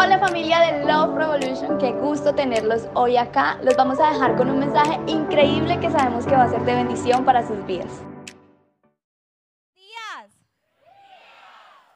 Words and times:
Hola 0.00 0.20
familia 0.20 0.60
de 0.60 0.84
Love 0.84 1.16
Revolution, 1.16 1.76
qué 1.76 1.90
gusto 1.90 2.32
tenerlos 2.32 2.86
hoy 2.94 3.16
acá. 3.16 3.58
Los 3.64 3.74
vamos 3.74 3.98
a 3.98 4.12
dejar 4.12 4.36
con 4.36 4.48
un 4.48 4.60
mensaje 4.60 4.96
increíble 5.08 5.80
que 5.80 5.90
sabemos 5.90 6.24
que 6.24 6.36
va 6.36 6.44
a 6.44 6.50
ser 6.50 6.62
de 6.62 6.72
bendición 6.72 7.24
para 7.24 7.44
sus 7.44 7.66
vidas. 7.66 7.90
días. 9.74 10.30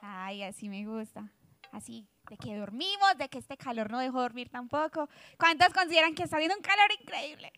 Ay, 0.01 0.43
así 0.43 0.69
me 0.69 0.85
gusta. 0.85 1.31
Así, 1.71 2.09
de 2.29 2.37
que 2.39 2.57
dormimos, 2.57 3.17
de 3.19 3.29
que 3.29 3.39
este 3.39 3.57
calor 3.57 3.89
no 3.89 4.01
dejó 4.01 4.21
dormir 4.21 4.51
tampoco. 4.51 5.09
¿Cuántos 5.39 5.69
consideran 5.73 6.17
que 6.17 6.25
está 6.25 6.39
haciendo 6.39 6.57
un 6.57 6.63
calor 6.63 6.91
increíble? 7.01 7.53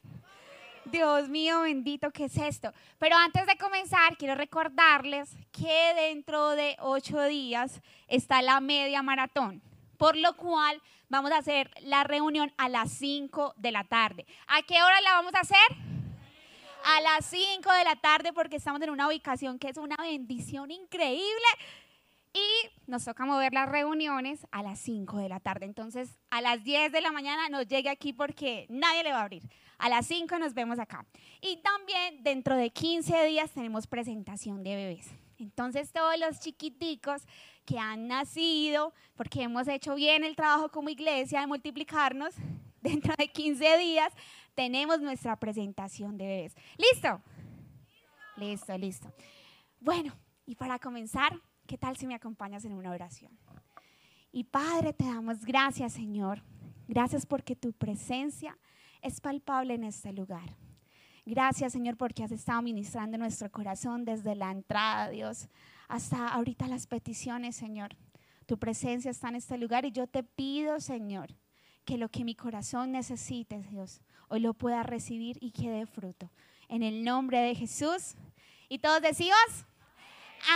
Dios 0.85 1.31
mío, 1.31 1.63
bendito, 1.63 2.11
¿qué 2.11 2.27
es 2.27 2.37
esto? 2.37 2.71
Pero 2.99 3.17
antes 3.17 3.47
de 3.47 3.57
comenzar, 3.57 4.19
quiero 4.19 4.35
recordarles 4.35 5.35
que 5.53 5.95
dentro 5.97 6.51
de 6.51 6.77
ocho 6.81 7.23
días 7.23 7.81
está 8.09 8.43
la 8.43 8.61
media 8.61 9.03
maratón, 9.03 9.63
por 10.05 10.19
lo 10.19 10.37
cual 10.37 10.83
vamos 11.09 11.33
a 11.33 11.39
hacer 11.39 11.71
la 11.81 12.05
reunión 12.05 12.53
a 12.59 12.69
las 12.69 12.91
5 12.91 13.55
de 13.57 13.73
la 13.73 13.85
tarde. 13.85 14.27
¿A 14.49 14.61
qué 14.61 14.83
hora 14.83 15.01
la 15.01 15.15
vamos 15.15 15.35
a 15.35 15.41
hacer? 15.41 15.57
A 16.85 17.01
las 17.01 17.25
5 17.25 17.73
de 17.73 17.85
la 17.85 17.97
tarde 17.97 18.35
porque 18.35 18.57
estamos 18.57 18.83
en 18.83 18.91
una 18.91 19.09
ubicación 19.09 19.59
que 19.59 19.71
es 19.71 19.79
una 19.79 19.97
bendición 19.97 20.71
increíble 20.71 21.25
y 22.35 22.69
nos 22.87 23.07
toca 23.07 23.25
mover 23.25 23.55
las 23.55 23.67
reuniones 23.67 24.47
a 24.51 24.63
las 24.63 24.79
5 24.81 25.17
de 25.17 25.31
la 25.31 25.41
tarde. 25.41 25.65
Entonces, 25.65 26.19
a 26.29 26.43
las 26.43 26.63
10 26.63 26.93
de 26.93 27.01
la 27.01 27.11
mañana 27.11 27.49
nos 27.49 27.67
llegue 27.67 27.89
aquí 27.89 28.13
porque 28.13 28.67
nadie 28.69 29.05
le 29.05 29.13
va 29.13 29.21
a 29.21 29.23
abrir. 29.23 29.45
A 29.79 29.89
las 29.89 30.07
5 30.07 30.39
nos 30.39 30.53
vemos 30.53 30.79
acá. 30.79 31.07
Y 31.41 31.63
también 31.63 32.23
dentro 32.23 32.57
de 32.57 32.69
15 32.69 33.25
días 33.25 33.53
tenemos 33.53 33.87
presentación 33.87 34.63
de 34.63 34.77
bebés. 34.77 35.11
Entonces, 35.39 35.93
todos 35.93 36.19
los 36.19 36.41
chiquiticos 36.41 37.23
que 37.65 37.79
han 37.79 38.09
nacido, 38.09 38.93
porque 39.17 39.43
hemos 39.43 39.69
hecho 39.69 39.95
bien 39.95 40.25
el 40.25 40.37
trabajo 40.37 40.69
como 40.69 40.89
iglesia 40.89 41.41
de 41.41 41.47
multiplicarnos, 41.47 42.35
dentro 42.83 43.15
de 43.17 43.29
15 43.29 43.79
días 43.79 44.13
tenemos 44.55 45.01
nuestra 45.01 45.37
presentación 45.37 46.17
de 46.17 46.27
bebés. 46.27 46.57
¿Listo? 46.77 47.21
Listo, 48.37 48.79
listo. 48.79 49.13
Bueno, 49.81 50.13
y 50.47 50.55
para 50.55 50.79
comenzar, 50.79 51.41
¿qué 51.67 51.79
tal 51.79 51.97
si 51.97 52.07
me 52.07 52.15
acompañas 52.15 52.65
en 52.65 52.73
una 52.73 52.91
oración? 52.91 53.37
Y 54.33 54.45
Padre, 54.45 54.93
te 54.93 55.05
damos 55.05 55.45
gracias, 55.45 55.93
Señor. 55.93 56.43
Gracias 56.89 57.25
porque 57.25 57.57
tu 57.57 57.73
presencia 57.73 58.59
es 59.01 59.21
palpable 59.21 59.75
en 59.75 59.85
este 59.85 60.13
lugar. 60.13 60.57
Gracias, 61.27 61.73
Señor, 61.73 61.97
porque 61.97 62.23
has 62.23 62.33
estado 62.33 62.61
ministrando 62.61 63.17
nuestro 63.17 63.51
corazón 63.51 64.05
desde 64.05 64.35
la 64.35 64.51
entrada, 64.51 65.09
Dios, 65.09 65.49
hasta 65.95 66.27
ahorita 66.27 66.67
las 66.67 66.89
peticiones, 66.89 67.55
Señor. 67.55 67.95
Tu 68.47 68.59
presencia 68.59 69.13
está 69.13 69.29
en 69.29 69.37
este 69.37 69.57
lugar 69.57 69.85
y 69.85 69.93
yo 69.93 70.09
te 70.09 70.25
pido, 70.25 70.81
Señor, 70.81 71.29
que 71.85 71.99
lo 71.99 72.09
que 72.09 72.25
mi 72.25 72.35
corazón 72.35 72.91
necesite, 72.91 73.63
Dios, 73.63 74.01
hoy 74.27 74.41
lo 74.41 74.55
pueda 74.55 74.83
recibir 74.83 75.39
y 75.41 75.53
que 75.53 75.71
dé 75.71 75.87
fruto. 75.87 76.33
En 76.69 76.83
el 76.83 77.05
nombre 77.05 77.39
de 77.39 77.55
Jesús. 77.55 78.17
Y 78.69 78.81
todos 78.81 79.03
decimos, 79.03 79.39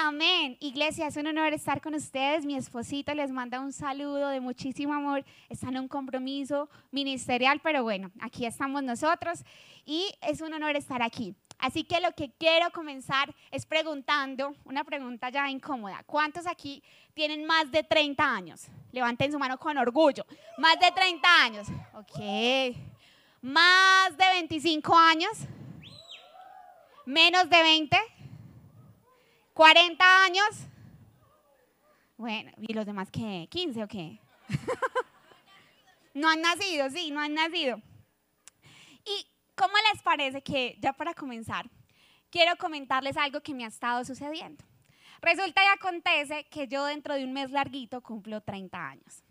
amén. 0.03 0.57
Iglesia, 0.59 1.07
es 1.07 1.17
un 1.17 1.29
honor 1.29 1.53
estar 1.53 1.81
con 1.81 1.95
ustedes. 1.95 2.45
Mi 2.45 2.57
esposito 2.57 3.15
les 3.15 3.31
manda 3.31 3.61
un 3.61 3.73
saludo 3.73 4.31
de 4.31 4.41
muchísimo 4.41 4.93
amor. 4.93 5.25
Están 5.49 5.77
en 5.77 5.83
un 5.83 5.89
compromiso 5.89 6.69
ministerial, 6.91 7.61
pero 7.63 7.85
bueno, 7.85 8.11
aquí 8.21 8.45
estamos 8.45 8.83
nosotros 8.83 9.45
y 9.85 10.11
es 10.21 10.41
un 10.41 10.53
honor 10.53 10.75
estar 10.75 11.01
aquí. 11.01 11.37
Así 11.59 11.83
que 11.83 12.01
lo 12.01 12.13
que 12.13 12.31
quiero 12.39 12.71
comenzar 12.71 13.35
es 13.51 13.67
preguntando, 13.67 14.55
una 14.65 14.85
pregunta 14.85 15.29
ya 15.29 15.51
incómoda. 15.51 16.05
¿Cuántos 16.07 16.47
aquí 16.47 16.83
tienen 17.15 17.45
más 17.45 17.71
de 17.73 17.83
30 17.83 18.25
años? 18.25 18.69
Levanten 18.93 19.33
su 19.33 19.39
mano 19.39 19.59
con 19.59 19.77
orgullo. 19.77 20.25
Más 20.57 20.79
de 20.79 20.93
30 20.93 21.43
años. 21.43 21.69
Ok. 21.95 22.77
Más 23.43 24.17
de 24.17 24.25
25 24.35 24.97
años. 24.97 25.33
Menos 27.05 27.51
de 27.51 27.63
20. 27.63 27.97
40 29.53 30.25
años. 30.25 30.47
Bueno, 32.17 32.53
¿y 32.59 32.73
los 32.73 32.87
demás 32.87 33.11
qué? 33.11 33.49
¿15 33.51 33.85
o 33.85 33.89
qué? 33.89 34.21
no 36.15 36.29
han 36.29 36.41
nacido, 36.41 36.89
sí, 36.91 37.11
no 37.11 37.21
han 37.21 37.35
nacido. 37.35 37.81
¿Y 39.05 39.27
cómo 39.59 39.75
les 39.93 40.03
parece 40.03 40.41
que, 40.41 40.79
ya 40.81 40.93
para 40.93 41.13
comenzar, 41.15 41.69
quiero 42.31 42.57
comentarles 42.57 43.17
algo 43.17 43.41
que 43.41 43.53
me 43.53 43.65
ha 43.65 43.69
estado 43.69 44.05
sucediendo? 44.05 44.65
Resulta 45.21 45.61
y 45.65 45.67
acontece 45.67 46.45
que 46.45 46.69
yo 46.69 46.85
dentro 46.85 47.15
de 47.15 47.25
un 47.25 47.33
mes 47.33 47.51
larguito 47.51 48.01
cumplo 48.01 48.41
30 48.41 48.89
años. 48.89 49.25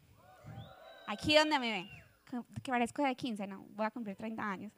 Aquí 1.08 1.34
donde 1.36 1.58
me 1.60 1.72
ven, 1.72 1.90
que 2.62 2.72
parezco 2.72 3.02
de 3.04 3.16
15, 3.16 3.48
no, 3.48 3.66
voy 3.70 3.86
a 3.86 3.92
cumplir 3.92 4.18
30 4.18 4.44
años. 4.44 4.74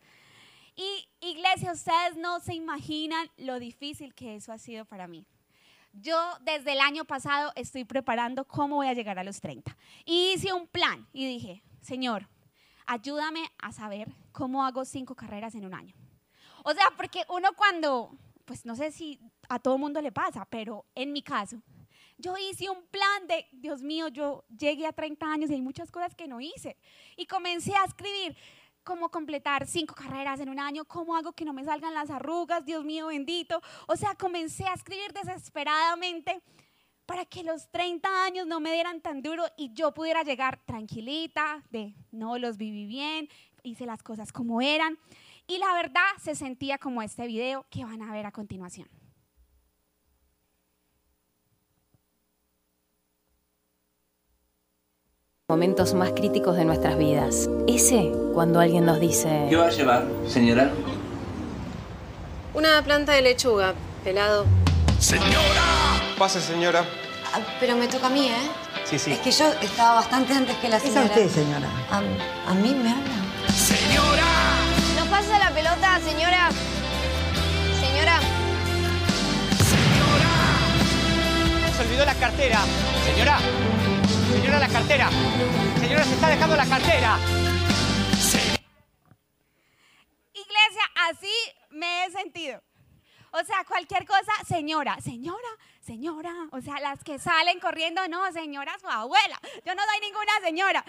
Y 0.75 1.09
iglesia, 1.19 1.71
ustedes 1.71 2.15
no 2.15 2.39
se 2.39 2.53
imaginan 2.53 3.27
lo 3.37 3.59
difícil 3.59 4.13
que 4.13 4.35
eso 4.35 4.53
ha 4.53 4.59
sido 4.59 4.85
para 4.85 5.07
mí. 5.07 5.25
Yo 5.93 6.15
desde 6.41 6.73
el 6.73 6.79
año 6.79 7.05
pasado 7.05 7.51
estoy 7.55 7.83
preparando 7.83 8.45
cómo 8.45 8.75
voy 8.75 8.87
a 8.87 8.93
llegar 8.93 9.17
a 9.17 9.23
los 9.23 9.41
30. 9.41 9.75
Y 10.05 10.33
hice 10.33 10.53
un 10.53 10.67
plan 10.67 11.07
y 11.11 11.25
dije, 11.25 11.63
Señor, 11.81 12.27
ayúdame 12.89 13.47
a 13.59 13.71
saber 13.71 14.11
cómo 14.31 14.65
hago 14.65 14.83
cinco 14.83 15.13
carreras 15.13 15.53
en 15.53 15.63
un 15.63 15.75
año. 15.75 15.93
O 16.63 16.73
sea, 16.73 16.85
porque 16.97 17.23
uno 17.29 17.49
cuando, 17.55 18.17
pues 18.45 18.65
no 18.65 18.75
sé 18.75 18.91
si 18.91 19.19
a 19.47 19.59
todo 19.59 19.77
mundo 19.77 20.01
le 20.01 20.11
pasa, 20.11 20.43
pero 20.49 20.85
en 20.95 21.13
mi 21.13 21.21
caso, 21.21 21.61
yo 22.17 22.35
hice 22.35 22.67
un 22.67 22.83
plan 22.87 23.27
de, 23.27 23.45
Dios 23.51 23.83
mío, 23.83 24.07
yo 24.07 24.43
llegué 24.57 24.87
a 24.87 24.91
30 24.91 25.23
años 25.23 25.51
y 25.51 25.53
hay 25.53 25.61
muchas 25.61 25.91
cosas 25.91 26.15
que 26.15 26.27
no 26.27 26.41
hice. 26.41 26.77
Y 27.15 27.27
comencé 27.27 27.75
a 27.75 27.85
escribir 27.85 28.35
cómo 28.83 29.09
completar 29.09 29.67
cinco 29.67 29.93
carreras 29.93 30.39
en 30.39 30.49
un 30.49 30.59
año, 30.59 30.83
cómo 30.83 31.15
hago 31.15 31.33
que 31.33 31.45
no 31.45 31.53
me 31.53 31.63
salgan 31.63 31.93
las 31.93 32.09
arrugas, 32.09 32.65
Dios 32.65 32.83
mío 32.83 33.07
bendito. 33.07 33.61
O 33.87 33.95
sea, 33.95 34.15
comencé 34.15 34.65
a 34.65 34.73
escribir 34.73 35.13
desesperadamente 35.13 36.41
para 37.09 37.25
que 37.25 37.43
los 37.43 37.67
30 37.71 38.07
años 38.23 38.45
no 38.45 38.59
me 38.59 38.71
dieran 38.71 39.01
tan 39.01 39.23
duro 39.23 39.43
y 39.57 39.73
yo 39.73 39.95
pudiera 39.95 40.21
llegar 40.21 40.59
tranquilita, 40.63 41.63
de 41.71 41.95
no 42.11 42.37
los 42.37 42.57
viví 42.57 42.85
bien, 42.85 43.27
hice 43.63 43.87
las 43.87 44.03
cosas 44.03 44.31
como 44.31 44.61
eran. 44.61 44.99
Y 45.47 45.57
la 45.57 45.73
verdad 45.73 46.03
se 46.21 46.35
sentía 46.35 46.77
como 46.77 47.01
este 47.01 47.25
video 47.25 47.65
que 47.71 47.83
van 47.83 48.03
a 48.03 48.13
ver 48.13 48.27
a 48.27 48.31
continuación. 48.31 48.87
momentos 55.47 55.95
más 55.95 56.11
críticos 56.11 56.55
de 56.57 56.63
nuestras 56.63 56.95
vidas. 56.95 57.49
Ese 57.67 58.11
cuando 58.35 58.59
alguien 58.59 58.85
nos 58.85 58.99
dice... 58.99 59.47
¿Qué 59.49 59.55
va 59.55 59.65
a 59.65 59.71
llevar, 59.71 60.05
señora? 60.27 60.71
Una 62.53 62.83
planta 62.83 63.13
de 63.13 63.23
lechuga, 63.23 63.73
pelado. 64.03 64.45
Pase, 66.19 66.41
señora. 66.41 66.83
Ah, 67.33 67.39
pero 67.59 67.75
me 67.77 67.87
toca 67.87 68.07
a 68.07 68.09
mí, 68.09 68.27
¿eh? 68.27 68.49
Sí, 68.83 68.99
sí. 68.99 69.11
Es 69.13 69.19
que 69.19 69.31
yo 69.31 69.53
estaba 69.61 69.95
bastante 69.95 70.33
antes 70.33 70.57
que 70.57 70.67
la 70.67 70.77
Es 70.77 70.83
a 70.83 70.87
señora. 70.87 71.05
usted, 71.05 71.29
señora. 71.29 71.67
¿A, 71.89 71.97
a 72.51 72.53
mí 72.55 72.73
me 72.75 72.89
habla? 72.91 73.15
¿No 74.97 75.05
pasa 75.09 75.39
la 75.39 75.51
pelota, 75.51 75.99
señora? 76.01 76.49
Señora. 77.79 78.19
Se 81.77 81.81
olvidó 81.83 82.05
la 82.05 82.15
cartera. 82.15 82.59
Señora. 83.05 83.39
Señora, 84.33 84.59
la 84.59 84.67
cartera. 84.67 85.09
Señora, 85.79 86.03
se 86.03 86.13
está 86.13 86.27
dejando 86.29 86.55
la 86.57 86.65
cartera. 86.65 87.17
Iglesia, 90.33 90.83
así 91.09 91.33
me 91.71 92.05
he 92.05 92.11
sentido. 92.11 92.61
O 93.31 93.43
sea, 93.43 93.63
cualquier 93.65 94.05
cosa, 94.05 94.31
señora, 94.47 94.99
señora, 95.01 95.49
señora. 95.81 96.33
O 96.51 96.61
sea, 96.61 96.79
las 96.79 97.03
que 97.03 97.19
salen 97.19 97.59
corriendo, 97.59 98.07
no, 98.07 98.31
señora, 98.31 98.77
su 98.79 98.87
abuela. 98.87 99.39
Yo 99.65 99.75
no 99.75 99.85
doy 99.85 99.99
ninguna 100.01 100.39
señora. 100.41 100.83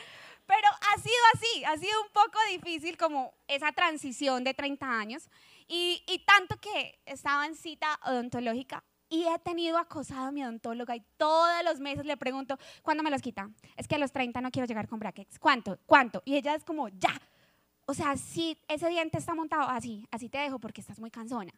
Pero 0.47 0.69
ha 0.69 1.01
sido 1.01 1.23
así, 1.35 1.65
ha 1.65 1.77
sido 1.77 2.03
un 2.03 2.09
poco 2.13 2.39
difícil 2.51 2.97
como 2.97 3.35
esa 3.47 3.73
transición 3.73 4.43
de 4.43 4.55
30 4.55 4.87
años. 4.87 5.29
Y, 5.69 6.03
y 6.09 6.21
tanto 6.21 6.57
que 6.61 7.01
estaba 7.07 7.47
en 7.47 7.55
cita 7.55 8.01
odontológica 8.05 8.83
y 9.11 9.27
he 9.27 9.39
tenido 9.41 9.77
acosado 9.77 10.29
a 10.29 10.33
mi 10.33 10.43
odontóloga 10.43 10.97
y 10.97 11.03
todos 11.17 11.65
los 11.65 11.81
meses 11.81 12.07
le 12.07 12.17
pregunto, 12.17 12.59
¿cuándo 12.83 13.03
me 13.03 13.11
los 13.11 13.21
quita? 13.21 13.51
Es 13.77 13.89
que 13.89 13.97
a 13.97 13.99
los 13.99 14.13
30 14.13 14.41
no 14.41 14.51
quiero 14.51 14.67
llegar 14.67 14.89
con 14.89 15.01
brackets. 15.01 15.39
¿Cuánto? 15.39 15.79
¿Cuánto? 15.85 16.23
Y 16.25 16.37
ella 16.37 16.55
es 16.55 16.65
como, 16.65 16.89
ya. 16.89 17.21
O 17.87 17.93
sea, 17.93 18.17
si 18.17 18.57
ese 18.69 18.89
diente 18.89 19.19
está 19.19 19.35
montado, 19.35 19.69
así, 19.69 20.07
así 20.13 20.29
te 20.29 20.39
dejo 20.39 20.61
porque 20.61 20.81
estás 20.81 21.01
muy 21.01 21.11
cansona. 21.11 21.53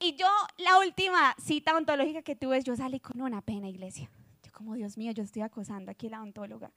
Y 0.00 0.14
yo, 0.14 0.28
la 0.58 0.78
última 0.78 1.34
cita 1.38 1.72
odontológica 1.72 2.22
que 2.22 2.36
tuve, 2.36 2.62
yo 2.62 2.76
salí 2.76 3.00
con 3.00 3.20
una 3.20 3.42
pena, 3.42 3.68
iglesia. 3.68 4.08
Yo 4.42 4.52
como, 4.52 4.74
Dios 4.74 4.96
mío, 4.96 5.10
yo 5.12 5.24
estoy 5.24 5.42
acosando 5.42 5.90
aquí 5.90 6.08
la 6.08 6.18
odontóloga. 6.18 6.70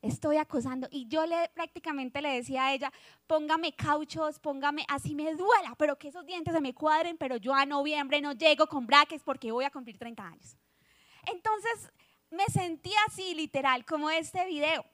Estoy 0.00 0.36
acosando. 0.36 0.86
Y 0.92 1.08
yo 1.08 1.26
le 1.26 1.48
prácticamente 1.54 2.22
le 2.22 2.28
decía 2.30 2.66
a 2.66 2.74
ella, 2.74 2.92
póngame 3.26 3.72
cauchos, 3.72 4.38
póngame, 4.38 4.84
así 4.88 5.16
me 5.16 5.34
duela, 5.34 5.74
pero 5.76 5.98
que 5.98 6.08
esos 6.08 6.24
dientes 6.24 6.54
se 6.54 6.60
me 6.60 6.72
cuadren, 6.72 7.16
pero 7.16 7.36
yo 7.36 7.52
a 7.52 7.66
noviembre 7.66 8.20
no 8.20 8.32
llego 8.32 8.68
con 8.68 8.86
brackets 8.86 9.24
porque 9.24 9.50
voy 9.50 9.64
a 9.64 9.70
cumplir 9.70 9.98
30 9.98 10.24
años. 10.24 10.56
Entonces, 11.24 11.90
me 12.30 12.44
sentí 12.46 12.92
así, 13.08 13.34
literal, 13.34 13.84
como 13.84 14.10
este 14.10 14.46
video. 14.46 14.84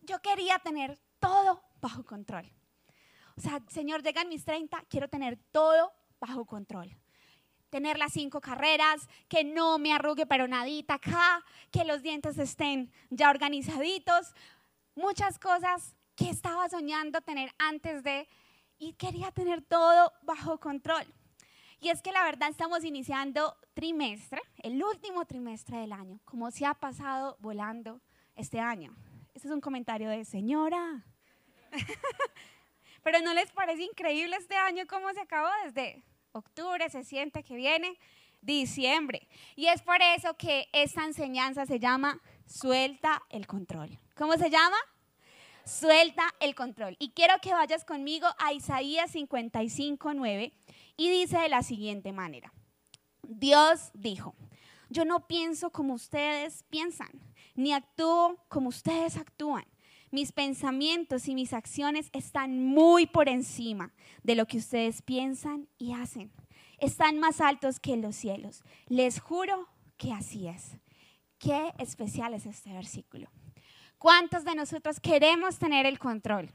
yo 0.00 0.20
quería 0.20 0.58
tener 0.60 0.98
todo 1.18 1.62
bajo 1.82 2.02
control. 2.02 2.50
O 3.36 3.40
sea, 3.40 3.62
Señor, 3.68 4.02
llegan 4.02 4.28
mis 4.28 4.44
30, 4.44 4.84
quiero 4.88 5.08
tener 5.08 5.36
todo 5.52 5.92
bajo 6.20 6.44
control. 6.44 6.96
Tener 7.70 7.98
las 7.98 8.12
cinco 8.12 8.40
carreras, 8.40 9.08
que 9.28 9.44
no 9.44 9.78
me 9.78 9.92
arrugue 9.92 10.26
pero 10.26 10.48
nadita 10.48 10.94
acá, 10.94 11.44
que 11.70 11.84
los 11.84 12.02
dientes 12.02 12.38
estén 12.38 12.90
ya 13.10 13.30
organizaditos. 13.30 14.34
Muchas 14.94 15.38
cosas 15.38 15.94
que 16.16 16.30
estaba 16.30 16.68
soñando 16.68 17.20
tener 17.20 17.52
antes 17.58 18.02
de 18.02 18.26
y 18.78 18.94
quería 18.94 19.30
tener 19.32 19.62
todo 19.62 20.12
bajo 20.22 20.58
control. 20.58 21.04
Y 21.80 21.90
es 21.90 22.02
que 22.02 22.10
la 22.10 22.24
verdad 22.24 22.48
estamos 22.48 22.84
iniciando 22.84 23.56
trimestre, 23.74 24.40
el 24.58 24.82
último 24.82 25.24
trimestre 25.26 25.78
del 25.78 25.92
año, 25.92 26.20
como 26.24 26.50
se 26.50 26.66
ha 26.66 26.74
pasado 26.74 27.36
volando 27.38 28.00
este 28.34 28.58
año. 28.58 28.96
Este 29.34 29.46
es 29.46 29.54
un 29.54 29.60
comentario 29.60 30.08
de 30.08 30.24
señora. 30.24 31.04
Pero 33.10 33.22
¿no 33.22 33.32
les 33.32 33.50
parece 33.52 33.84
increíble 33.84 34.36
este 34.36 34.54
año 34.54 34.86
cómo 34.86 35.10
se 35.14 35.20
acabó 35.20 35.48
desde 35.64 36.04
octubre, 36.32 36.90
se 36.90 37.04
siente 37.04 37.42
que 37.42 37.56
viene 37.56 37.98
diciembre? 38.42 39.26
Y 39.56 39.68
es 39.68 39.80
por 39.80 39.96
eso 40.02 40.36
que 40.36 40.68
esta 40.74 41.06
enseñanza 41.06 41.64
se 41.64 41.78
llama 41.78 42.20
suelta 42.44 43.22
el 43.30 43.46
control. 43.46 43.98
¿Cómo 44.14 44.34
se 44.34 44.50
llama? 44.50 44.76
Suelta 45.64 46.34
el 46.38 46.54
control. 46.54 46.96
Y 46.98 47.12
quiero 47.12 47.40
que 47.40 47.54
vayas 47.54 47.86
conmigo 47.86 48.26
a 48.38 48.52
Isaías 48.52 49.12
55, 49.12 50.12
9 50.12 50.52
y 50.98 51.08
dice 51.08 51.38
de 51.38 51.48
la 51.48 51.62
siguiente 51.62 52.12
manera. 52.12 52.52
Dios 53.22 53.90
dijo, 53.94 54.34
yo 54.90 55.06
no 55.06 55.26
pienso 55.26 55.70
como 55.70 55.94
ustedes 55.94 56.62
piensan, 56.64 57.08
ni 57.54 57.72
actúo 57.72 58.36
como 58.48 58.68
ustedes 58.68 59.16
actúan. 59.16 59.64
Mis 60.10 60.32
pensamientos 60.32 61.28
y 61.28 61.34
mis 61.34 61.52
acciones 61.52 62.08
están 62.12 62.64
muy 62.64 63.06
por 63.06 63.28
encima 63.28 63.92
de 64.22 64.34
lo 64.34 64.46
que 64.46 64.58
ustedes 64.58 65.02
piensan 65.02 65.68
y 65.78 65.92
hacen. 65.92 66.32
Están 66.78 67.18
más 67.18 67.40
altos 67.40 67.80
que 67.80 67.96
los 67.96 68.16
cielos. 68.16 68.62
Les 68.86 69.20
juro 69.20 69.68
que 69.96 70.12
así 70.12 70.48
es. 70.48 70.76
Qué 71.38 71.72
especial 71.78 72.34
es 72.34 72.46
este 72.46 72.72
versículo. 72.72 73.28
¿Cuántos 73.98 74.44
de 74.44 74.54
nosotros 74.54 75.00
queremos 75.00 75.58
tener 75.58 75.84
el 75.84 75.98
control? 75.98 76.50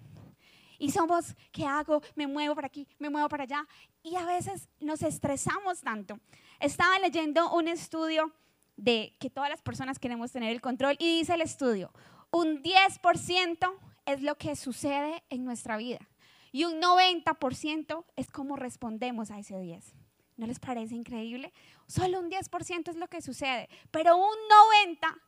Y 0.79 0.91
somos, 0.91 1.35
¿qué 1.51 1.65
hago? 1.65 2.01
Me 2.15 2.27
muevo 2.27 2.55
para 2.55 2.67
aquí, 2.67 2.88
me 3.00 3.09
muevo 3.09 3.29
para 3.29 3.44
allá. 3.44 3.67
Y 4.01 4.15
a 4.15 4.25
veces 4.25 4.69
nos 4.79 5.01
estresamos 5.01 5.81
tanto. 5.81 6.19
Estaba 6.59 6.97
leyendo 7.00 7.53
un 7.53 7.67
estudio 7.67 8.33
de 8.75 9.15
que 9.19 9.29
todas 9.29 9.50
las 9.50 9.61
personas 9.61 10.00
queremos 10.00 10.31
tener 10.31 10.51
el 10.51 10.61
control 10.61 10.95
y 11.00 11.19
dice 11.19 11.35
el 11.35 11.41
estudio, 11.41 11.91
un 12.33 12.63
10% 12.63 13.74
es 14.06 14.21
lo 14.21 14.35
que 14.38 14.56
sucede 14.56 15.24
en 15.30 15.45
nuestra 15.45 15.77
vida 15.77 16.09
y 16.51 16.65
un 16.65 16.81
90% 16.81 18.06
es 18.15 18.31
cómo 18.31 18.56
respondemos 18.57 19.31
a 19.31 19.39
ese 19.39 19.57
10. 19.57 19.94
¿No 20.35 20.47
les 20.47 20.59
parece 20.59 20.95
increíble? 20.95 21.53
Solo 21.88 22.19
un 22.19 22.31
10% 22.31 22.89
es 22.89 22.95
lo 22.95 23.07
que 23.07 23.21
sucede, 23.21 23.69
pero 23.91 24.18
un 24.18 24.35
90% 25.00 25.21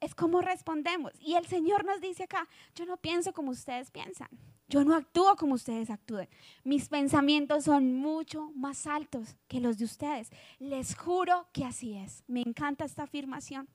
es 0.00 0.14
cómo 0.14 0.42
respondemos. 0.42 1.12
Y 1.20 1.34
el 1.34 1.46
Señor 1.46 1.84
nos 1.84 2.00
dice 2.00 2.24
acá, 2.24 2.46
yo 2.74 2.84
no 2.84 2.98
pienso 2.98 3.32
como 3.32 3.50
ustedes 3.50 3.90
piensan, 3.90 4.28
yo 4.68 4.84
no 4.84 4.94
actúo 4.94 5.36
como 5.36 5.54
ustedes 5.54 5.90
actúen. 5.90 6.28
Mis 6.62 6.88
pensamientos 6.88 7.64
son 7.64 7.94
mucho 7.94 8.52
más 8.54 8.86
altos 8.86 9.34
que 9.48 9.60
los 9.60 9.78
de 9.78 9.86
ustedes. 9.86 10.30
Les 10.58 10.94
juro 10.94 11.48
que 11.52 11.64
así 11.64 11.96
es. 11.96 12.22
Me 12.26 12.42
encanta 12.42 12.84
esta 12.84 13.04
afirmación. 13.04 13.68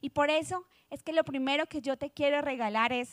Y 0.00 0.10
por 0.10 0.30
eso 0.30 0.66
es 0.90 1.02
que 1.02 1.12
lo 1.12 1.24
primero 1.24 1.66
que 1.66 1.80
yo 1.80 1.96
te 1.96 2.10
quiero 2.10 2.40
regalar 2.42 2.92
es, 2.92 3.12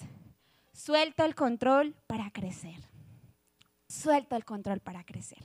suelto 0.73 1.25
el 1.25 1.35
control 1.35 1.95
para 2.07 2.31
crecer. 2.31 2.79
Suelto 3.87 4.35
el 4.35 4.45
control 4.45 4.79
para 4.79 5.03
crecer. 5.03 5.43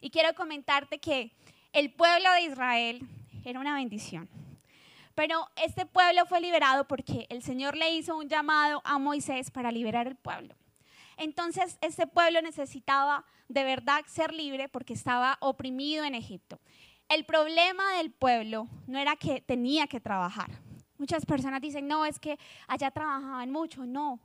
Y 0.00 0.10
quiero 0.10 0.34
comentarte 0.34 0.98
que 0.98 1.32
el 1.72 1.92
pueblo 1.92 2.32
de 2.32 2.42
Israel 2.42 3.06
era 3.44 3.60
una 3.60 3.74
bendición. 3.74 4.28
Pero 5.14 5.48
este 5.56 5.86
pueblo 5.86 6.26
fue 6.26 6.40
liberado 6.40 6.86
porque 6.88 7.26
el 7.28 7.42
Señor 7.42 7.76
le 7.76 7.94
hizo 7.94 8.16
un 8.16 8.28
llamado 8.28 8.80
a 8.84 8.98
Moisés 8.98 9.50
para 9.50 9.70
liberar 9.70 10.06
el 10.06 10.16
pueblo. 10.16 10.54
Entonces, 11.18 11.78
este 11.82 12.06
pueblo 12.06 12.40
necesitaba 12.40 13.24
de 13.48 13.64
verdad 13.64 14.02
ser 14.06 14.32
libre 14.32 14.68
porque 14.68 14.94
estaba 14.94 15.36
oprimido 15.40 16.04
en 16.04 16.14
Egipto. 16.14 16.58
El 17.08 17.24
problema 17.26 17.96
del 17.98 18.10
pueblo 18.10 18.68
no 18.86 18.98
era 18.98 19.16
que 19.16 19.42
tenía 19.42 19.86
que 19.86 20.00
trabajar. 20.00 20.50
Muchas 21.02 21.26
personas 21.26 21.60
dicen, 21.60 21.88
no, 21.88 22.06
es 22.06 22.20
que 22.20 22.38
allá 22.68 22.92
trabajaban 22.92 23.50
mucho. 23.50 23.84
No, 23.84 24.20